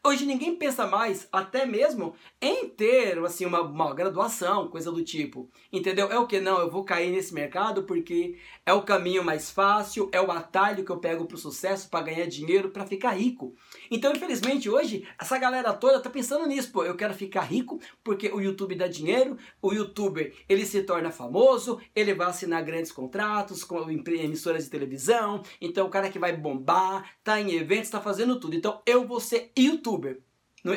Hoje 0.04 0.24
ninguém 0.24 0.54
pensa 0.54 0.86
mais, 0.86 1.26
até 1.32 1.66
mesmo, 1.66 2.14
em 2.40 2.68
ter 2.68 3.18
assim, 3.24 3.44
uma, 3.44 3.62
uma 3.62 3.92
graduação, 3.92 4.68
coisa 4.68 4.92
do 4.92 5.02
tipo. 5.02 5.50
Entendeu? 5.72 6.08
É 6.12 6.16
o 6.16 6.28
que? 6.28 6.38
Não, 6.38 6.60
eu 6.60 6.70
vou 6.70 6.84
cair 6.84 7.10
nesse 7.10 7.34
mercado 7.34 7.82
porque 7.82 8.38
é 8.64 8.72
o 8.72 8.82
caminho 8.82 9.24
mais 9.24 9.50
fácil, 9.50 10.08
é 10.12 10.20
o 10.20 10.30
atalho 10.30 10.84
que 10.84 10.92
eu 10.92 10.98
pego 10.98 11.24
pro 11.26 11.36
sucesso 11.36 11.90
para 11.90 12.04
ganhar 12.04 12.24
dinheiro, 12.26 12.70
para 12.70 12.86
ficar 12.86 13.10
rico. 13.14 13.56
Então, 13.90 14.12
infelizmente, 14.12 14.70
hoje, 14.70 15.04
essa 15.20 15.36
galera 15.38 15.72
toda 15.72 15.98
tá 15.98 16.08
pensando 16.08 16.46
nisso, 16.46 16.70
pô, 16.70 16.84
eu 16.84 16.94
quero 16.94 17.12
ficar 17.12 17.40
rico 17.40 17.80
porque 18.04 18.28
o 18.28 18.40
YouTube 18.40 18.76
dá 18.76 18.86
dinheiro, 18.86 19.36
o 19.60 19.72
youtuber, 19.72 20.32
ele 20.48 20.64
se 20.64 20.84
torna 20.84 21.10
famoso, 21.10 21.80
ele 21.96 22.14
vai 22.14 22.28
assinar 22.28 22.64
grandes 22.64 22.92
contratos 22.92 23.64
com 23.64 23.90
emissoras 23.90 24.64
de 24.64 24.70
televisão, 24.70 25.42
então 25.60 25.88
o 25.88 25.90
cara 25.90 26.10
que 26.10 26.18
vai 26.18 26.36
bombar, 26.36 27.10
tá 27.24 27.40
em 27.40 27.54
eventos, 27.54 27.90
tá 27.90 28.00
fazendo 28.00 28.38
tudo. 28.38 28.54
Então, 28.54 28.80
eu 28.86 29.04
vou 29.04 29.18
ser 29.18 29.50
youtuber 29.58 29.95
youtuber. 29.96 30.20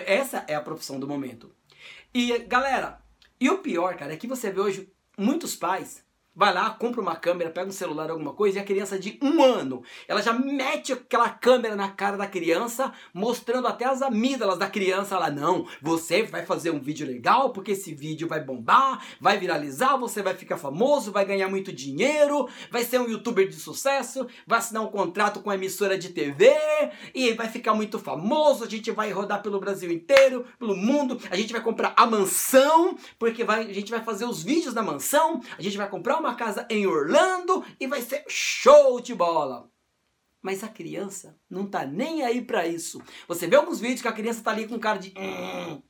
Essa 0.06 0.46
é 0.48 0.56
a 0.56 0.62
profissão 0.62 1.00
do 1.00 1.08
momento. 1.08 1.54
E 2.14 2.40
galera, 2.40 3.02
e 3.40 3.50
o 3.50 3.60
pior, 3.60 3.96
cara, 3.96 4.14
é 4.14 4.18
que 4.18 4.28
você 4.28 4.52
vê 4.52 4.60
hoje 4.60 4.92
muitos 5.18 5.56
pais 5.56 6.04
vai 6.39 6.53
lá, 6.53 6.69
compra 6.69 7.01
uma 7.01 7.17
câmera, 7.17 7.50
pega 7.50 7.67
um 7.67 7.72
celular, 7.74 8.10
alguma 8.10 8.34
coisa, 8.34 8.58
e 8.58 8.62
a 8.62 8.63
criança 8.63 8.98
de 8.98 9.19
um 9.22 9.43
ano, 9.43 9.84
ela 10.08 10.22
já 10.22 10.31
mete 10.31 10.93
aquela 10.93 11.29
câmera 11.29 11.75
na 11.75 11.89
cara 11.89 12.15
da 12.15 12.25
criança, 12.25 12.93
mostrando 13.13 13.67
até 13.67 13.84
as 13.84 14.01
amígdalas 14.01 14.58
da 14.58 14.69
criança 14.69 15.19
lá, 15.19 15.29
não, 15.29 15.67
você 15.81 16.24
vai 16.24 16.46
fazer 16.46 16.72
um 16.72 16.79
vídeo 16.79 17.05
legal, 17.05 17.50
porque 17.50 17.72
esse 17.72 17.93
vídeo 17.93 18.25
vai 18.25 18.39
bombar, 18.39 19.05
vai 19.19 19.38
viralizar, 19.38 19.98
você 19.98 20.22
vai 20.22 20.34
ficar 20.34 20.55
famoso, 20.55 21.12
vai 21.12 21.25
ganhar 21.25 21.50
muito 21.50 21.74
dinheiro, 21.74 22.48
vai 22.72 22.86
ser 22.86 23.01
um 23.01 23.10
youtuber 23.10 23.46
de 23.46 23.55
sucesso, 23.55 24.25
vai 24.48 24.60
assinar 24.60 24.81
um 24.81 24.88
contrato 24.88 25.41
com 25.41 25.50
a 25.50 25.55
emissora 25.55 25.98
de 25.98 26.08
TV, 26.08 26.55
e 27.13 27.34
vai 27.34 27.50
ficar 27.50 27.74
muito 27.74 28.00
famoso, 28.00 28.63
a 28.63 28.69
gente 28.69 28.91
vai 28.91 29.12
rodar 29.12 29.43
pelo 29.43 29.60
Brasil 29.60 29.91
inteiro, 29.91 30.46
pelo 30.58 30.74
mundo, 30.74 31.19
a 31.29 31.36
gente 31.36 31.51
vai 31.51 31.62
comprar 31.62 31.91
a 31.98 32.05
mansão, 32.05 32.96
porque 33.17 33.43
vai, 33.43 33.69
a 33.69 33.74
gente 33.74 33.91
vai 33.91 34.01
fazer 34.01 34.24
os 34.24 34.41
vídeos 34.41 34.74
da 34.74 34.81
mansão, 34.81 35.41
a 35.58 35.62
gente 35.62 35.75
vai 35.75 35.89
comprar 35.89 36.17
uma 36.17 36.29
uma 36.30 36.36
casa 36.36 36.66
em 36.70 36.86
Orlando 36.86 37.66
e 37.80 37.88
vai 37.88 38.02
ser 38.02 38.24
show 38.28 39.02
de 39.02 39.16
bola. 39.16 39.70
Mas 40.42 40.64
a 40.64 40.68
criança 40.68 41.38
não 41.50 41.66
tá 41.66 41.86
nem 41.86 42.24
aí 42.24 42.42
para 42.42 42.66
isso. 42.66 43.02
Você 43.28 43.48
vê 43.48 43.56
alguns 43.56 43.80
vídeos 43.80 44.02
que 44.02 44.08
a 44.08 44.14
criança 44.14 44.44
tá 44.44 44.52
ali 44.52 44.68
com 44.68 44.80
cara 44.80 44.98
de 44.98 45.14
hum, 45.18 45.82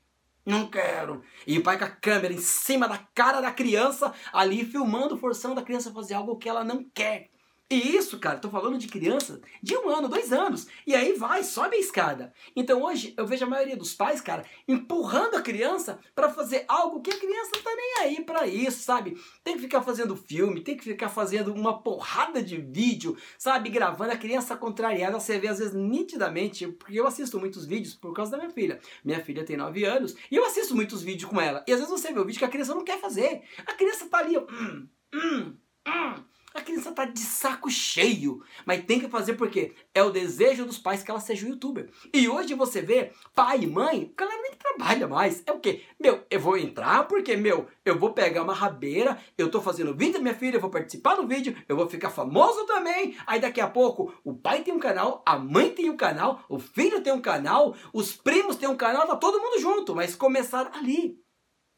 não 0.45 0.67
quero. 0.67 1.21
E 1.45 1.57
o 1.57 1.63
pai 1.63 1.77
com 1.77 1.85
a 1.85 1.89
câmera 1.89 2.33
em 2.33 2.39
cima 2.39 2.87
da 2.87 2.97
cara 2.97 3.41
da 3.41 3.51
criança, 3.51 4.13
ali 4.33 4.65
filmando, 4.65 5.17
forçando 5.17 5.59
a 5.59 5.63
criança 5.63 5.89
a 5.89 5.93
fazer 5.93 6.15
algo 6.15 6.37
que 6.37 6.49
ela 6.49 6.63
não 6.63 6.83
quer. 6.83 7.29
E 7.71 7.95
isso, 7.95 8.17
cara, 8.17 8.39
tô 8.39 8.49
falando 8.49 8.79
de 8.79 8.87
crianças 8.87 9.39
de 9.61 9.77
um 9.77 9.89
ano, 9.89 10.09
dois 10.09 10.33
anos. 10.33 10.65
E 10.87 10.95
aí 10.95 11.13
vai, 11.13 11.43
sobe 11.43 11.75
a 11.75 11.79
escada. 11.79 12.33
Então 12.55 12.81
hoje 12.81 13.13
eu 13.15 13.27
vejo 13.27 13.45
a 13.45 13.49
maioria 13.49 13.77
dos 13.77 13.93
pais, 13.93 14.19
cara, 14.19 14.43
empurrando 14.67 15.35
a 15.35 15.41
criança 15.41 15.99
para 16.15 16.29
fazer 16.29 16.65
algo 16.67 16.99
que 16.99 17.11
a 17.11 17.19
criança 17.19 17.51
não 17.53 17.61
tá 17.61 17.69
nem 17.75 17.93
aí 17.99 18.23
para 18.23 18.47
isso, 18.47 18.81
sabe? 18.81 19.15
Tem 19.43 19.53
que 19.53 19.61
ficar 19.61 19.83
fazendo 19.83 20.15
filme, 20.15 20.61
tem 20.61 20.75
que 20.75 20.83
ficar 20.83 21.09
fazendo 21.09 21.53
uma 21.53 21.79
porrada 21.83 22.41
de 22.41 22.57
vídeo, 22.57 23.15
sabe? 23.37 23.69
Gravando 23.69 24.13
a 24.13 24.17
criança 24.17 24.57
contrariada, 24.57 25.19
você 25.19 25.37
vê 25.37 25.47
às 25.47 25.59
vezes 25.59 25.75
nitidamente, 25.75 26.67
porque 26.69 26.99
eu 26.99 27.05
assisto 27.05 27.39
muitos 27.39 27.67
vídeos 27.67 27.93
por 27.93 28.13
causa 28.13 28.31
da 28.31 28.37
minha 28.37 28.49
filha. 28.49 28.79
Minha 29.05 29.23
filha 29.23 29.45
tem 29.45 29.55
9 29.55 29.85
anos 29.85 30.15
e 30.31 30.35
eu 30.35 30.43
assisto 30.43 30.75
muitos 30.75 31.03
vídeos 31.03 31.29
com 31.29 31.39
ela. 31.39 31.63
E 31.67 31.71
às 31.71 31.79
vezes 31.79 31.91
você 31.91 32.11
vê 32.11 32.19
o 32.19 32.25
vídeo 32.25 32.39
que 32.39 32.45
a 32.45 32.49
criança 32.49 32.73
não 32.73 32.83
quer 32.83 32.99
fazer. 32.99 33.43
A 33.67 33.73
criança 33.75 34.09
tá 34.09 34.17
ali, 34.17 34.35
ó, 34.35 34.41
hum, 34.41 34.87
hum, 35.13 35.57
hum. 35.87 36.29
A 36.53 36.61
criança 36.61 36.91
tá 36.91 37.05
de 37.05 37.19
saco 37.19 37.69
cheio, 37.69 38.41
mas 38.65 38.83
tem 38.83 38.99
que 38.99 39.07
fazer 39.07 39.35
porque 39.35 39.73
é 39.93 40.01
o 40.03 40.09
desejo 40.09 40.65
dos 40.65 40.79
pais 40.79 41.03
que 41.03 41.11
ela 41.11 41.19
seja 41.19 41.45
um 41.45 41.49
youtuber. 41.49 41.89
E 42.11 42.27
hoje 42.27 42.55
você 42.55 42.81
vê 42.81 43.11
pai 43.35 43.61
e 43.61 43.67
mãe, 43.67 44.11
a 44.17 44.19
galera 44.19 44.41
nem 44.41 44.53
trabalha 44.53 45.07
mais. 45.07 45.43
É 45.45 45.51
o 45.51 45.59
quê? 45.59 45.83
Meu, 45.99 46.23
eu 46.29 46.39
vou 46.39 46.57
entrar 46.57 47.07
porque, 47.07 47.35
meu, 47.35 47.67
eu 47.85 47.99
vou 47.99 48.13
pegar 48.13 48.41
uma 48.41 48.53
rabeira, 48.53 49.17
eu 49.37 49.51
tô 49.51 49.61
fazendo 49.61 49.95
vídeo 49.95 50.13
da 50.13 50.19
minha 50.19 50.33
filha, 50.33 50.57
eu 50.57 50.61
vou 50.61 50.71
participar 50.71 51.15
do 51.15 51.27
vídeo, 51.27 51.55
eu 51.67 51.75
vou 51.75 51.87
ficar 51.87 52.09
famoso 52.09 52.65
também. 52.65 53.15
Aí 53.27 53.39
daqui 53.39 53.61
a 53.61 53.67
pouco 53.67 54.13
o 54.23 54.33
pai 54.33 54.63
tem 54.63 54.73
um 54.73 54.79
canal, 54.79 55.21
a 55.25 55.37
mãe 55.37 55.69
tem 55.69 55.89
um 55.89 55.97
canal, 55.97 56.43
o 56.49 56.57
filho 56.57 57.01
tem 57.01 57.13
um 57.13 57.21
canal, 57.21 57.75
os 57.93 58.15
primos 58.15 58.55
têm 58.55 58.67
um 58.67 58.77
canal, 58.77 59.05
tá 59.05 59.15
todo 59.15 59.39
mundo 59.39 59.61
junto, 59.61 59.95
mas 59.95 60.15
começar 60.15 60.71
ali. 60.73 61.19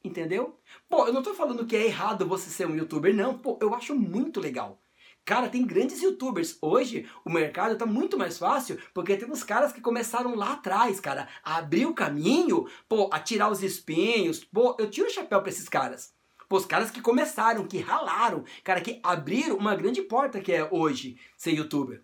Entendeu? 0.04 0.60
Pô, 0.90 1.06
eu 1.06 1.14
não 1.14 1.22
tô 1.22 1.34
falando 1.34 1.66
que 1.66 1.76
é 1.76 1.86
errado 1.86 2.28
você 2.28 2.50
ser 2.50 2.68
um 2.68 2.76
youtuber, 2.76 3.16
não. 3.16 3.38
Pô, 3.38 3.58
eu 3.62 3.74
acho 3.76 3.96
muito 3.96 4.40
legal. 4.40 4.82
Cara, 5.24 5.50
tem 5.50 5.66
grandes 5.66 6.02
youtubers. 6.02 6.58
Hoje 6.62 7.08
o 7.24 7.30
mercado 7.30 7.78
tá 7.78 7.86
muito 7.86 8.18
mais 8.18 8.38
fácil 8.38 8.80
porque 8.94 9.16
tem 9.16 9.30
uns 9.30 9.44
caras 9.44 9.72
que 9.72 9.80
começaram 9.80 10.36
lá 10.36 10.54
atrás, 10.54 11.00
cara, 11.00 11.28
a 11.44 11.58
abrir 11.58 11.86
o 11.86 11.94
caminho, 11.94 12.68
pô, 12.90 13.10
a 13.14 13.20
tirar 13.20 13.52
os 13.52 13.62
espinhos. 13.62 14.44
Pô, 14.44 14.76
eu 14.80 14.90
tiro 14.90 15.08
o 15.08 15.12
chapéu 15.12 15.42
pra 15.42 15.52
esses 15.52 15.70
caras. 15.70 16.14
Pô, 16.50 16.58
os 16.58 16.66
caras 16.66 16.90
que 16.90 17.02
começaram, 17.02 17.68
que 17.68 17.78
ralaram, 17.78 18.44
cara, 18.64 18.82
que 18.82 19.00
abriram 19.04 19.56
uma 19.56 19.76
grande 19.76 20.02
porta 20.02 20.42
que 20.42 20.52
é 20.52 20.68
hoje 20.72 21.20
ser 21.38 21.52
youtuber. 21.52 22.04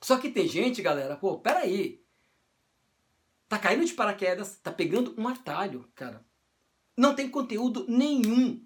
Só 0.00 0.16
que 0.16 0.30
tem 0.30 0.46
gente, 0.46 0.80
galera, 0.80 1.16
pô, 1.16 1.38
peraí. 1.38 2.00
Tá 3.48 3.58
caindo 3.58 3.84
de 3.84 3.92
paraquedas, 3.92 4.56
tá 4.58 4.70
pegando 4.70 5.14
um 5.18 5.26
atalho, 5.28 5.88
cara. 5.94 6.24
Não 6.96 7.14
tem 7.14 7.28
conteúdo 7.28 7.84
nenhum. 7.88 8.62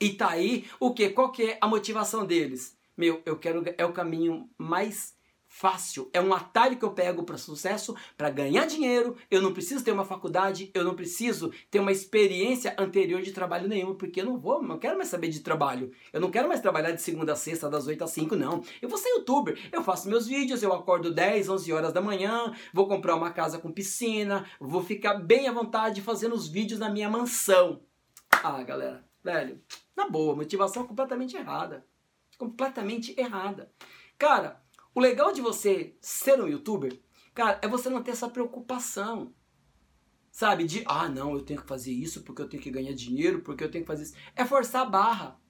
E 0.00 0.10
tá 0.10 0.30
aí 0.30 0.66
o 0.78 0.94
que? 0.94 1.10
Qual 1.10 1.30
que 1.30 1.42
é 1.42 1.58
a 1.60 1.68
motivação 1.68 2.24
deles? 2.24 2.76
Meu, 2.96 3.22
eu 3.24 3.38
quero 3.38 3.62
é 3.76 3.84
o 3.84 3.92
caminho 3.92 4.48
mais 4.56 5.14
fácil, 5.52 6.08
é 6.12 6.20
um 6.20 6.32
atalho 6.32 6.78
que 6.78 6.84
eu 6.84 6.92
pego 6.92 7.24
para 7.24 7.36
sucesso, 7.36 7.94
para 8.16 8.30
ganhar 8.30 8.66
dinheiro. 8.66 9.16
Eu 9.28 9.42
não 9.42 9.52
preciso 9.52 9.84
ter 9.84 9.90
uma 9.90 10.04
faculdade, 10.04 10.70
eu 10.72 10.84
não 10.84 10.94
preciso 10.94 11.52
ter 11.68 11.80
uma 11.80 11.90
experiência 11.90 12.72
anterior 12.78 13.20
de 13.20 13.32
trabalho 13.32 13.68
nenhum, 13.68 13.96
porque 13.96 14.20
eu 14.20 14.24
não 14.24 14.38
vou, 14.38 14.62
não 14.62 14.78
quero 14.78 14.96
mais 14.96 15.08
saber 15.08 15.28
de 15.28 15.40
trabalho. 15.40 15.90
Eu 16.12 16.20
não 16.20 16.30
quero 16.30 16.46
mais 16.46 16.60
trabalhar 16.60 16.92
de 16.92 17.02
segunda 17.02 17.32
a 17.32 17.36
sexta, 17.36 17.68
das 17.68 17.88
8 17.88 18.04
às 18.04 18.10
5, 18.12 18.36
não. 18.36 18.62
Eu 18.80 18.88
vou 18.88 18.96
ser 18.96 19.08
youtuber, 19.10 19.58
eu 19.72 19.82
faço 19.82 20.08
meus 20.08 20.28
vídeos, 20.28 20.62
eu 20.62 20.72
acordo 20.72 21.12
10, 21.12 21.48
11 21.48 21.72
horas 21.72 21.92
da 21.92 22.00
manhã, 22.00 22.54
vou 22.72 22.86
comprar 22.86 23.16
uma 23.16 23.32
casa 23.32 23.58
com 23.58 23.72
piscina, 23.72 24.48
vou 24.60 24.84
ficar 24.84 25.14
bem 25.14 25.48
à 25.48 25.52
vontade 25.52 26.00
fazendo 26.00 26.36
os 26.36 26.46
vídeos 26.46 26.78
na 26.78 26.88
minha 26.88 27.10
mansão. 27.10 27.82
Ah, 28.30 28.62
galera, 28.62 29.04
velho, 29.22 29.60
na 29.96 30.08
boa, 30.08 30.36
motivação 30.36 30.86
completamente 30.86 31.36
errada. 31.36 31.84
Completamente 32.38 33.14
errada. 33.18 33.70
Cara, 34.16 34.62
o 34.94 35.00
legal 35.00 35.32
de 35.32 35.40
você 35.40 35.94
ser 36.00 36.40
um 36.40 36.48
youtuber, 36.48 36.98
cara, 37.34 37.58
é 37.62 37.68
você 37.68 37.88
não 37.88 38.02
ter 38.02 38.12
essa 38.12 38.28
preocupação. 38.28 39.32
Sabe? 40.30 40.64
De, 40.64 40.82
ah, 40.86 41.08
não, 41.08 41.34
eu 41.34 41.42
tenho 41.42 41.60
que 41.60 41.68
fazer 41.68 41.92
isso 41.92 42.22
porque 42.22 42.40
eu 42.40 42.48
tenho 42.48 42.62
que 42.62 42.70
ganhar 42.70 42.94
dinheiro, 42.94 43.40
porque 43.40 43.64
eu 43.64 43.70
tenho 43.70 43.84
que 43.84 43.88
fazer 43.88 44.04
isso. 44.04 44.14
É 44.36 44.44
forçar 44.44 44.82
a 44.82 44.88
barra. 44.88 45.40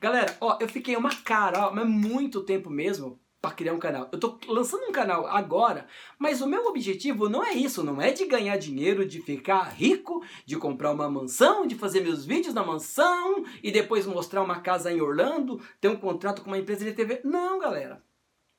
Galera, 0.00 0.36
ó, 0.40 0.58
eu 0.60 0.68
fiquei 0.68 0.96
uma 0.96 1.14
cara, 1.22 1.68
ó, 1.68 1.74
mas 1.74 1.88
muito 1.88 2.42
tempo 2.42 2.70
mesmo 2.70 3.20
para 3.42 3.50
criar 3.50 3.72
um 3.72 3.78
canal. 3.78 4.08
Eu 4.12 4.20
tô 4.20 4.38
lançando 4.46 4.84
um 4.84 4.92
canal 4.92 5.26
agora, 5.26 5.88
mas 6.16 6.40
o 6.40 6.46
meu 6.46 6.66
objetivo 6.66 7.28
não 7.28 7.44
é 7.44 7.52
isso, 7.52 7.82
não 7.82 8.00
é 8.00 8.12
de 8.12 8.24
ganhar 8.26 8.56
dinheiro, 8.56 9.04
de 9.04 9.20
ficar 9.20 9.64
rico, 9.64 10.24
de 10.46 10.56
comprar 10.56 10.92
uma 10.92 11.10
mansão, 11.10 11.66
de 11.66 11.74
fazer 11.74 12.02
meus 12.02 12.24
vídeos 12.24 12.54
na 12.54 12.64
mansão 12.64 13.44
e 13.60 13.72
depois 13.72 14.06
mostrar 14.06 14.42
uma 14.42 14.60
casa 14.60 14.92
em 14.92 15.00
Orlando, 15.00 15.60
ter 15.80 15.88
um 15.88 15.96
contrato 15.96 16.42
com 16.42 16.48
uma 16.48 16.58
empresa 16.58 16.84
de 16.84 16.92
TV. 16.92 17.20
Não, 17.24 17.58
galera. 17.58 18.00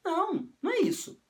Não, 0.03 0.49
não 0.61 0.71
é 0.71 0.79
isso. 0.79 1.21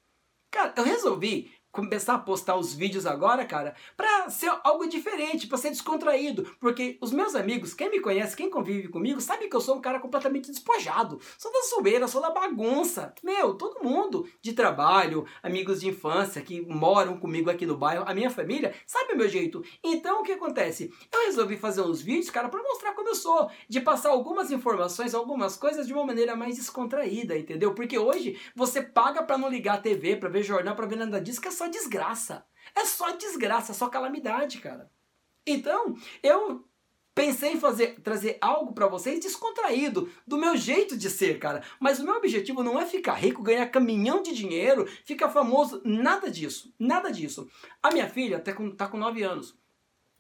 Cara, 0.51 0.74
eu 0.77 0.84
resolvi 0.84 1.51
começar 1.72 2.13
a 2.15 2.20
postar 2.20 2.56
os 2.56 2.74
vídeos 2.74 3.06
agora, 3.06 3.46
cara, 3.46 3.75
pra 3.98 4.23
ser 4.30 4.51
algo 4.63 4.88
diferente, 4.88 5.48
pra 5.48 5.58
ser 5.58 5.70
descontraído. 5.70 6.44
Porque 6.60 6.98
os 7.01 7.12
meus 7.12 7.36
amigos, 7.36 7.74
quem 7.74 7.89
me 7.89 8.00
conhece, 8.00 8.36
quem 8.36 8.50
convive 8.50 8.88
comigo, 8.88 9.22
sabe 9.22 9.48
que 9.48 9.56
eu 9.56 9.62
sou 9.62 9.77
um 9.77 9.82
cara 9.82 10.00
completamente 10.00 10.50
despojado. 10.51 11.20
Sou 11.38 11.51
da 11.51 11.62
zoeira, 11.62 12.08
sou 12.08 12.22
da 12.22 12.30
bagunça. 12.30 13.13
Meu, 13.24 13.56
todo 13.56 13.84
mundo 13.84 14.27
de 14.42 14.53
trabalho, 14.53 15.25
amigos 15.42 15.82
de 15.82 15.89
infância 15.89 16.42
que 16.42 16.62
moram 16.62 17.18
comigo 17.18 17.50
aqui 17.50 17.65
no 17.65 17.77
bairro, 17.77 18.06
a 18.08 18.13
minha 18.13 18.30
família, 18.30 18.74
sabe 18.86 19.13
o 19.13 19.18
meu 19.18 19.27
jeito. 19.27 19.63
Então 19.84 20.22
o 20.22 20.24
que 20.24 20.32
acontece? 20.32 20.92
Eu 21.12 21.25
resolvi 21.25 21.58
fazer 21.58 21.82
uns 21.82 22.01
vídeos, 22.01 22.30
cara, 22.30 22.50
pra 22.50 22.62
mostrar 22.62 22.94
como 22.94 23.10
eu 23.10 23.15
sou. 23.15 23.50
De 23.68 23.80
passar 23.82 24.10
algumas 24.10 24.51
informações, 24.51 25.13
algumas 25.13 25.56
coisas 25.56 25.88
de 25.88 25.94
uma 25.94 26.06
maneira 26.06 26.36
mais 26.36 26.56
descontraída, 26.56 27.38
entendeu? 27.38 27.74
Porque 27.74 27.98
hoje 27.98 28.39
você 28.56 28.82
paga 28.82 29.24
pra 29.24 29.38
não 29.38 29.50
ligar 29.50 29.75
a 29.75 29.82
TV, 29.82 30.15
pra 30.15 30.30
ver 30.30 30.44
jornal, 30.44 30.75
pra 30.75 30.86
ver 30.86 30.98
nada 30.98 31.20
disso, 31.20 31.42
que 31.42 31.48
é 31.48 31.51
só 31.51 31.68
desgraça. 31.68 32.46
É 32.75 32.86
só 32.86 33.12
desgraça, 33.12 33.72
é 33.72 33.75
só 33.75 33.88
calamidade, 33.88 34.60
cara. 34.60 34.92
Então, 35.46 35.96
eu 36.22 36.65
pensei 37.13 37.53
em 37.53 37.60
fazer 37.60 38.00
trazer 38.01 38.38
algo 38.42 38.74
para 38.74 38.88
vocês 38.88 39.20
descontraído, 39.20 40.12
do 40.25 40.38
meu 40.38 40.58
jeito 40.58 40.98
de 40.98 41.10
ser, 41.10 41.38
cara. 41.39 41.63
Mas 41.80 42.00
o 42.00 42.03
meu 42.03 42.15
objetivo 42.15 42.63
não 42.63 42.80
é 42.80 42.86
ficar 42.86 43.13
rico, 43.13 43.44
ganhar 43.44 43.68
caminhão 43.68 44.22
de 44.22 44.34
dinheiro, 44.34 44.88
ficar 45.06 45.30
famoso, 45.30 45.82
nada 45.86 46.30
disso, 46.30 46.74
nada 46.80 47.12
disso. 47.12 47.50
A 47.82 47.92
minha 47.92 48.10
filha 48.10 48.38
até 48.38 48.53
tá 48.75 48.88
com 48.88 48.98
9 48.98 49.22
anos. 49.24 49.56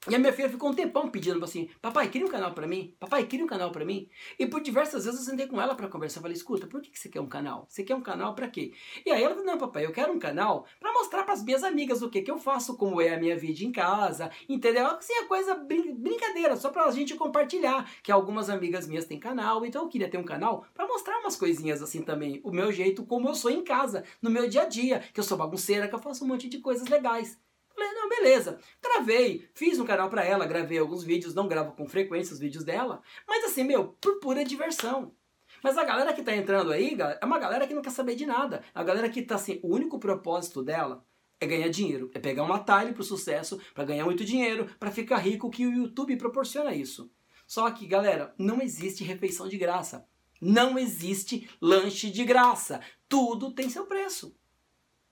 E 0.09 0.13
a 0.13 0.19
minha 0.19 0.33
filha 0.33 0.49
ficou 0.49 0.69
um 0.69 0.73
tempão 0.73 1.07
pedindo 1.07 1.43
assim: 1.45 1.69
Papai, 1.81 2.09
cria 2.09 2.25
um 2.25 2.29
canal 2.29 2.53
para 2.53 2.67
mim. 2.67 2.93
Papai, 2.99 3.25
cria 3.25 3.43
um 3.43 3.47
canal 3.47 3.71
para 3.71 3.85
mim. 3.85 4.09
E 4.37 4.45
por 4.45 4.61
diversas 4.61 5.05
vezes 5.05 5.21
eu 5.21 5.25
sentei 5.25 5.47
com 5.47 5.61
ela 5.61 5.75
para 5.75 5.87
conversar. 5.87 6.19
Falei: 6.19 6.35
Escuta, 6.35 6.67
por 6.67 6.81
que 6.81 6.97
você 6.99 7.07
quer 7.07 7.21
um 7.21 7.27
canal? 7.27 7.65
Você 7.69 7.83
quer 7.83 7.95
um 7.95 8.01
canal 8.01 8.35
para 8.35 8.49
quê? 8.49 8.73
E 9.05 9.11
aí 9.11 9.23
ela 9.23 9.33
falou: 9.33 9.45
Não, 9.45 9.57
papai, 9.57 9.85
eu 9.85 9.93
quero 9.93 10.11
um 10.11 10.19
canal 10.19 10.65
para 10.77 10.91
mostrar 10.91 11.23
para 11.23 11.33
as 11.33 11.41
minhas 11.41 11.63
amigas 11.63 12.01
o 12.01 12.09
que, 12.09 12.21
que 12.21 12.29
eu 12.29 12.37
faço, 12.37 12.75
como 12.75 12.99
é 12.99 13.13
a 13.13 13.19
minha 13.19 13.37
vida 13.37 13.63
em 13.63 13.71
casa. 13.71 14.29
Entendeu? 14.49 14.87
Assim, 14.87 15.13
a 15.13 15.25
coisa 15.25 15.55
brin 15.55 15.95
brincadeira, 15.95 16.57
só 16.57 16.69
para 16.69 16.83
a 16.83 16.91
gente 16.91 17.15
compartilhar. 17.15 17.89
Que 18.03 18.11
algumas 18.11 18.49
amigas 18.49 18.87
minhas 18.87 19.05
têm 19.05 19.17
canal. 19.17 19.65
Então 19.65 19.83
eu 19.83 19.87
queria 19.87 20.09
ter 20.09 20.17
um 20.17 20.25
canal 20.25 20.65
para 20.73 20.85
mostrar 20.85 21.17
umas 21.19 21.37
coisinhas 21.37 21.81
assim 21.81 22.01
também. 22.01 22.41
O 22.43 22.51
meu 22.51 22.73
jeito, 22.73 23.05
como 23.05 23.29
eu 23.29 23.35
sou 23.35 23.49
em 23.49 23.63
casa, 23.63 24.03
no 24.21 24.29
meu 24.29 24.49
dia 24.49 24.63
a 24.63 24.65
dia. 24.65 24.99
Que 25.13 25.21
eu 25.21 25.23
sou 25.23 25.37
bagunceira, 25.37 25.87
que 25.87 25.95
eu 25.95 25.99
faço 25.99 26.25
um 26.25 26.27
monte 26.27 26.49
de 26.49 26.59
coisas 26.59 26.89
legais. 26.89 27.41
Falei, 27.83 27.93
não, 27.93 28.07
beleza. 28.07 28.59
Gravei, 28.81 29.49
fiz 29.53 29.79
um 29.79 29.85
canal 29.85 30.09
para 30.09 30.23
ela, 30.23 30.45
gravei 30.45 30.77
alguns 30.77 31.03
vídeos, 31.03 31.35
não 31.35 31.47
gravo 31.47 31.73
com 31.73 31.87
frequência 31.87 32.33
os 32.33 32.39
vídeos 32.39 32.63
dela, 32.63 33.01
mas 33.27 33.43
assim, 33.43 33.63
meu, 33.63 33.89
por 33.99 34.19
pura 34.19 34.45
diversão. 34.45 35.13
Mas 35.61 35.77
a 35.77 35.83
galera 35.83 36.13
que 36.13 36.23
tá 36.23 36.35
entrando 36.35 36.71
aí, 36.71 36.97
é 37.21 37.25
uma 37.25 37.39
galera 37.39 37.67
que 37.67 37.73
não 37.73 37.81
quer 37.81 37.91
saber 37.91 38.15
de 38.15 38.25
nada. 38.25 38.63
A 38.73 38.83
galera 38.83 39.09
que 39.09 39.21
tá 39.21 39.35
assim, 39.35 39.59
o 39.61 39.73
único 39.73 39.99
propósito 39.99 40.63
dela 40.63 41.05
é 41.39 41.45
ganhar 41.45 41.67
dinheiro, 41.69 42.09
é 42.13 42.19
pegar 42.19 42.43
um 42.43 42.53
atalho 42.53 42.93
pro 42.93 43.03
sucesso, 43.03 43.59
para 43.73 43.85
ganhar 43.85 44.05
muito 44.05 44.23
dinheiro, 44.23 44.67
para 44.79 44.91
ficar 44.91 45.17
rico, 45.17 45.49
que 45.49 45.65
o 45.65 45.73
YouTube 45.73 46.15
proporciona 46.15 46.73
isso. 46.73 47.11
Só 47.45 47.69
que, 47.71 47.85
galera, 47.85 48.33
não 48.37 48.61
existe 48.61 49.03
refeição 49.03 49.47
de 49.47 49.57
graça. 49.57 50.07
Não 50.41 50.77
existe 50.77 51.49
lanche 51.61 52.09
de 52.09 52.23
graça. 52.23 52.81
Tudo 53.07 53.53
tem 53.53 53.69
seu 53.69 53.85
preço. 53.85 54.35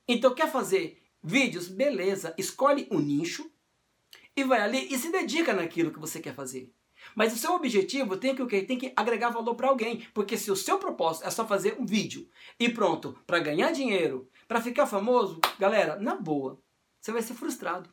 Então, 0.08 0.34
quer 0.34 0.50
fazer 0.50 1.01
vídeos, 1.22 1.68
beleza, 1.68 2.34
escolhe 2.36 2.88
um 2.90 2.98
nicho 2.98 3.50
e 4.36 4.44
vai 4.44 4.60
ali 4.60 4.92
e 4.92 4.98
se 4.98 5.10
dedica 5.10 5.52
naquilo 5.52 5.92
que 5.92 6.00
você 6.00 6.20
quer 6.20 6.34
fazer. 6.34 6.72
Mas 7.14 7.32
o 7.32 7.38
seu 7.38 7.52
objetivo 7.54 8.16
tem 8.16 8.34
que 8.34 8.42
o 8.42 8.46
quê? 8.46 8.62
Tem 8.62 8.78
que 8.78 8.92
agregar 8.96 9.30
valor 9.30 9.54
para 9.54 9.68
alguém, 9.68 10.06
porque 10.14 10.36
se 10.36 10.50
o 10.50 10.56
seu 10.56 10.78
propósito 10.78 11.26
é 11.26 11.30
só 11.30 11.46
fazer 11.46 11.76
um 11.78 11.84
vídeo 11.84 12.28
e 12.58 12.68
pronto, 12.68 13.18
para 13.26 13.40
ganhar 13.40 13.72
dinheiro, 13.72 14.28
para 14.46 14.60
ficar 14.60 14.86
famoso, 14.86 15.40
galera, 15.58 15.96
na 15.96 16.14
boa, 16.14 16.60
você 17.00 17.12
vai 17.12 17.22
ser 17.22 17.34
frustrado. 17.34 17.92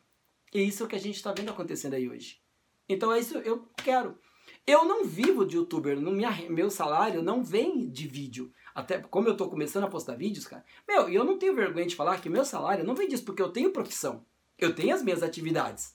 E 0.52 0.62
isso 0.62 0.82
é 0.82 0.86
o 0.86 0.88
que 0.88 0.96
a 0.96 1.00
gente 1.00 1.16
está 1.16 1.32
vendo 1.32 1.50
acontecendo 1.50 1.94
aí 1.94 2.08
hoje. 2.08 2.40
Então 2.88 3.12
é 3.12 3.18
isso 3.18 3.38
eu 3.38 3.68
quero. 3.82 4.18
Eu 4.66 4.84
não 4.84 5.04
vivo 5.04 5.44
de 5.44 5.56
youtuber, 5.56 5.98
no 6.00 6.12
minha, 6.12 6.30
meu 6.50 6.70
salário 6.70 7.22
não 7.22 7.42
vem 7.42 7.88
de 7.90 8.06
vídeo. 8.06 8.52
Até 8.74 8.98
como 8.98 9.28
eu 9.28 9.36
tô 9.36 9.48
começando 9.48 9.84
a 9.84 9.90
postar 9.90 10.16
vídeos, 10.16 10.46
cara. 10.46 10.64
Meu, 10.88 11.08
eu 11.08 11.24
não 11.24 11.38
tenho 11.38 11.54
vergonha 11.54 11.86
de 11.86 11.96
falar 11.96 12.20
que 12.20 12.28
meu 12.28 12.44
salário 12.44 12.84
não 12.84 12.94
vem 12.94 13.08
disso, 13.08 13.24
porque 13.24 13.42
eu 13.42 13.50
tenho 13.50 13.72
profissão. 13.72 14.24
Eu 14.58 14.74
tenho 14.74 14.94
as 14.94 15.02
minhas 15.02 15.22
atividades. 15.22 15.94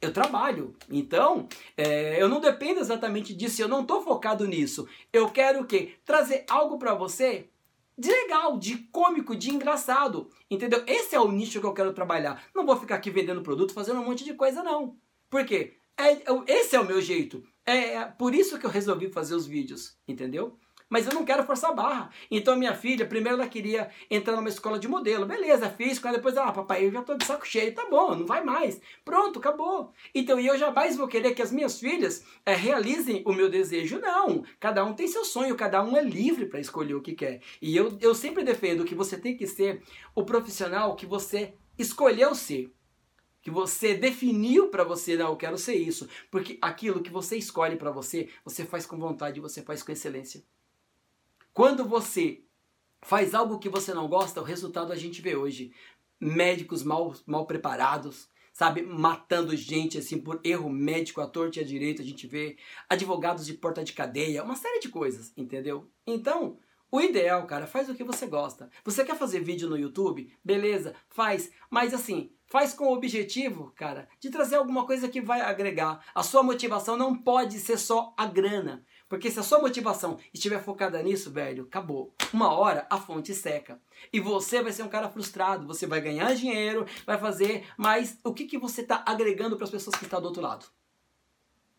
Eu 0.00 0.12
trabalho. 0.12 0.74
Então, 0.90 1.48
é, 1.76 2.20
eu 2.20 2.28
não 2.28 2.40
dependo 2.40 2.80
exatamente 2.80 3.32
disso, 3.34 3.62
eu 3.62 3.68
não 3.68 3.84
tô 3.84 4.00
focado 4.02 4.46
nisso. 4.46 4.88
Eu 5.12 5.28
quero 5.30 5.60
o 5.60 5.66
quê? 5.66 5.94
Trazer 6.04 6.44
algo 6.48 6.78
para 6.78 6.94
você 6.94 7.48
de 7.96 8.10
legal, 8.10 8.58
de 8.58 8.78
cômico, 8.90 9.36
de 9.36 9.50
engraçado. 9.50 10.28
Entendeu? 10.50 10.82
Esse 10.86 11.14
é 11.14 11.20
o 11.20 11.30
nicho 11.30 11.60
que 11.60 11.66
eu 11.66 11.74
quero 11.74 11.92
trabalhar. 11.92 12.44
Não 12.54 12.66
vou 12.66 12.76
ficar 12.76 12.96
aqui 12.96 13.10
vendendo 13.10 13.42
produto, 13.42 13.72
fazendo 13.72 14.00
um 14.00 14.04
monte 14.04 14.24
de 14.24 14.34
coisa, 14.34 14.62
não. 14.62 14.96
Por 15.30 15.44
quê? 15.44 15.74
É, 15.96 16.18
esse 16.52 16.74
é 16.74 16.80
o 16.80 16.86
meu 16.86 17.00
jeito. 17.00 17.44
É 17.64 18.04
por 18.04 18.34
isso 18.34 18.58
que 18.58 18.66
eu 18.66 18.70
resolvi 18.70 19.08
fazer 19.08 19.34
os 19.34 19.46
vídeos, 19.46 19.96
entendeu? 20.08 20.58
Mas 20.92 21.06
eu 21.06 21.14
não 21.14 21.24
quero 21.24 21.42
forçar 21.42 21.70
a 21.70 21.74
barra. 21.74 22.10
Então 22.30 22.54
minha 22.54 22.74
filha, 22.74 23.06
primeiro 23.06 23.38
ela 23.38 23.48
queria 23.48 23.88
entrar 24.10 24.36
numa 24.36 24.50
escola 24.50 24.78
de 24.78 24.86
modelo. 24.86 25.24
Beleza, 25.24 25.70
fiz. 25.70 25.98
Depois, 25.98 26.36
ah, 26.36 26.52
papai, 26.52 26.84
eu 26.84 26.92
já 26.92 27.00
tô 27.00 27.14
de 27.14 27.24
saco 27.24 27.48
cheio. 27.48 27.74
Tá 27.74 27.88
bom, 27.88 28.14
não 28.14 28.26
vai 28.26 28.44
mais. 28.44 28.78
Pronto, 29.02 29.38
acabou. 29.38 29.90
Então, 30.14 30.38
eu 30.38 30.58
jamais 30.58 30.94
vou 30.94 31.08
querer 31.08 31.32
que 31.32 31.40
as 31.40 31.50
minhas 31.50 31.80
filhas 31.80 32.22
é, 32.44 32.54
realizem 32.54 33.22
o 33.24 33.32
meu 33.32 33.48
desejo. 33.48 34.00
Não. 34.00 34.44
Cada 34.60 34.84
um 34.84 34.92
tem 34.92 35.08
seu 35.08 35.24
sonho, 35.24 35.56
cada 35.56 35.82
um 35.82 35.96
é 35.96 36.02
livre 36.02 36.44
para 36.44 36.60
escolher 36.60 36.94
o 36.94 37.00
que 37.00 37.14
quer. 37.14 37.40
E 37.62 37.74
eu, 37.74 37.96
eu 37.98 38.14
sempre 38.14 38.44
defendo 38.44 38.84
que 38.84 38.94
você 38.94 39.16
tem 39.16 39.34
que 39.34 39.46
ser 39.46 39.82
o 40.14 40.26
profissional 40.26 40.94
que 40.94 41.06
você 41.06 41.54
escolheu 41.78 42.34
ser 42.34 42.70
que 43.40 43.50
você 43.50 43.94
definiu 43.94 44.68
para 44.68 44.84
você, 44.84 45.16
não, 45.16 45.30
eu 45.30 45.36
quero 45.36 45.58
ser 45.58 45.74
isso, 45.74 46.08
porque 46.30 46.56
aquilo 46.62 47.02
que 47.02 47.10
você 47.10 47.36
escolhe 47.36 47.74
para 47.74 47.90
você, 47.90 48.28
você 48.44 48.64
faz 48.64 48.86
com 48.86 48.96
vontade, 48.96 49.40
você 49.40 49.62
faz 49.62 49.82
com 49.82 49.90
excelência. 49.90 50.44
Quando 51.52 51.84
você 51.84 52.42
faz 53.02 53.34
algo 53.34 53.58
que 53.58 53.68
você 53.68 53.92
não 53.92 54.08
gosta, 54.08 54.40
o 54.40 54.44
resultado 54.44 54.92
a 54.92 54.96
gente 54.96 55.20
vê 55.20 55.36
hoje. 55.36 55.72
Médicos 56.18 56.82
mal, 56.82 57.14
mal 57.26 57.46
preparados, 57.46 58.30
sabe, 58.52 58.82
matando 58.82 59.54
gente 59.56 59.98
assim 59.98 60.18
por 60.18 60.40
erro 60.44 60.70
médico 60.70 61.20
à 61.20 61.26
torta 61.26 61.58
e 61.58 61.62
à 61.62 61.66
direita, 61.66 62.00
a 62.00 62.04
gente 62.04 62.26
vê 62.26 62.56
advogados 62.88 63.44
de 63.44 63.54
porta 63.54 63.82
de 63.82 63.92
cadeia, 63.92 64.44
uma 64.44 64.56
série 64.56 64.80
de 64.80 64.88
coisas, 64.88 65.32
entendeu? 65.36 65.90
Então, 66.06 66.58
o 66.90 67.00
ideal, 67.00 67.46
cara, 67.46 67.66
faz 67.66 67.88
o 67.88 67.94
que 67.94 68.04
você 68.04 68.26
gosta. 68.26 68.70
Você 68.84 69.04
quer 69.04 69.16
fazer 69.16 69.40
vídeo 69.40 69.68
no 69.68 69.78
YouTube? 69.78 70.32
Beleza, 70.44 70.94
faz, 71.08 71.50
mas 71.70 71.92
assim, 71.92 72.32
faz 72.46 72.72
com 72.72 72.84
o 72.84 72.94
objetivo, 72.94 73.72
cara, 73.74 74.08
de 74.20 74.30
trazer 74.30 74.56
alguma 74.56 74.86
coisa 74.86 75.08
que 75.08 75.20
vai 75.20 75.40
agregar. 75.40 76.04
A 76.14 76.22
sua 76.22 76.42
motivação 76.42 76.96
não 76.96 77.16
pode 77.16 77.58
ser 77.58 77.78
só 77.78 78.14
a 78.16 78.26
grana. 78.26 78.84
Porque 79.12 79.30
se 79.30 79.38
a 79.38 79.42
sua 79.42 79.58
motivação 79.58 80.18
estiver 80.32 80.64
focada 80.64 81.02
nisso, 81.02 81.30
velho, 81.30 81.64
acabou. 81.64 82.14
Uma 82.32 82.50
hora 82.50 82.86
a 82.88 82.96
fonte 82.96 83.34
seca. 83.34 83.78
E 84.10 84.18
você 84.18 84.62
vai 84.62 84.72
ser 84.72 84.84
um 84.84 84.88
cara 84.88 85.06
frustrado. 85.10 85.66
Você 85.66 85.86
vai 85.86 86.00
ganhar 86.00 86.34
dinheiro, 86.34 86.86
vai 87.04 87.18
fazer, 87.18 87.66
mas 87.76 88.18
o 88.24 88.32
que, 88.32 88.46
que 88.46 88.56
você 88.56 88.80
está 88.80 89.04
agregando 89.04 89.54
para 89.54 89.64
as 89.64 89.70
pessoas 89.70 89.96
que 89.96 90.04
estão 90.04 90.18
do 90.18 90.28
outro 90.28 90.40
lado? 90.40 90.64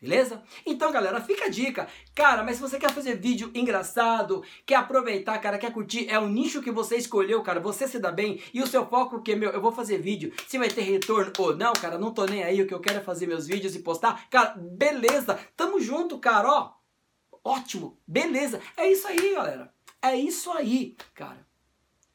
Beleza? 0.00 0.44
Então, 0.64 0.92
galera, 0.92 1.20
fica 1.20 1.46
a 1.46 1.48
dica. 1.48 1.88
Cara, 2.14 2.44
mas 2.44 2.54
se 2.54 2.62
você 2.62 2.78
quer 2.78 2.92
fazer 2.92 3.16
vídeo 3.16 3.50
engraçado, 3.52 4.44
quer 4.64 4.76
aproveitar, 4.76 5.36
cara, 5.40 5.58
quer 5.58 5.72
curtir, 5.72 6.08
é 6.08 6.20
o 6.20 6.28
nicho 6.28 6.62
que 6.62 6.70
você 6.70 6.96
escolheu, 6.96 7.42
cara, 7.42 7.58
você 7.58 7.88
se 7.88 7.98
dá 7.98 8.12
bem 8.12 8.40
e 8.54 8.62
o 8.62 8.66
seu 8.68 8.86
foco 8.86 9.20
que 9.22 9.34
meu, 9.34 9.50
eu 9.50 9.60
vou 9.60 9.72
fazer 9.72 9.98
vídeo, 9.98 10.32
se 10.46 10.56
vai 10.56 10.68
ter 10.68 10.82
retorno 10.82 11.32
ou 11.36 11.56
não, 11.56 11.72
cara, 11.72 11.98
não 11.98 12.14
tô 12.14 12.26
nem 12.26 12.44
aí, 12.44 12.62
o 12.62 12.66
que 12.68 12.74
eu 12.74 12.80
quero 12.80 13.00
é 13.00 13.02
fazer 13.02 13.26
meus 13.26 13.44
vídeos 13.44 13.74
e 13.74 13.80
postar. 13.80 14.30
Cara, 14.30 14.54
beleza. 14.56 15.36
Tamo 15.56 15.80
junto, 15.80 16.16
cara, 16.20 16.48
ó. 16.48 16.83
Ótimo, 17.44 18.00
beleza. 18.06 18.60
É 18.74 18.90
isso 18.90 19.06
aí, 19.06 19.34
galera. 19.34 19.70
É 20.00 20.16
isso 20.16 20.50
aí, 20.50 20.96
cara. 21.14 21.46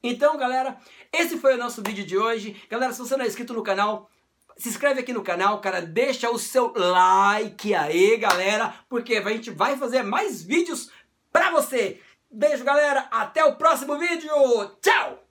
Então, 0.02 0.36
galera, 0.38 0.78
esse 1.14 1.38
foi 1.38 1.54
o 1.54 1.58
nosso 1.58 1.84
vídeo 1.84 2.04
de 2.04 2.18
hoje. 2.18 2.60
Galera, 2.68 2.92
se 2.92 3.00
você 3.00 3.16
não 3.16 3.24
é 3.24 3.28
inscrito 3.28 3.54
no 3.54 3.62
canal, 3.62 4.10
se 4.58 4.70
inscreve 4.70 5.02
aqui 5.02 5.14
no 5.14 5.22
canal, 5.22 5.62
cara, 5.62 5.82
deixa 5.82 6.30
o 6.32 6.40
seu 6.40 6.74
like 6.76 7.76
aí, 7.76 8.18
galera, 8.18 8.74
porque 8.90 9.18
a 9.18 9.30
gente 9.30 9.52
vai 9.52 9.78
fazer 9.78 10.02
mais 10.04 10.42
vídeos 10.42 10.90
pra 11.32 11.52
você. 11.52 12.02
Beijo, 12.32 12.64
galera, 12.64 13.08
até 13.12 13.44
o 13.46 13.56
próximo 13.56 13.98
vídeo. 13.98 14.32
Tchau! 14.82 15.29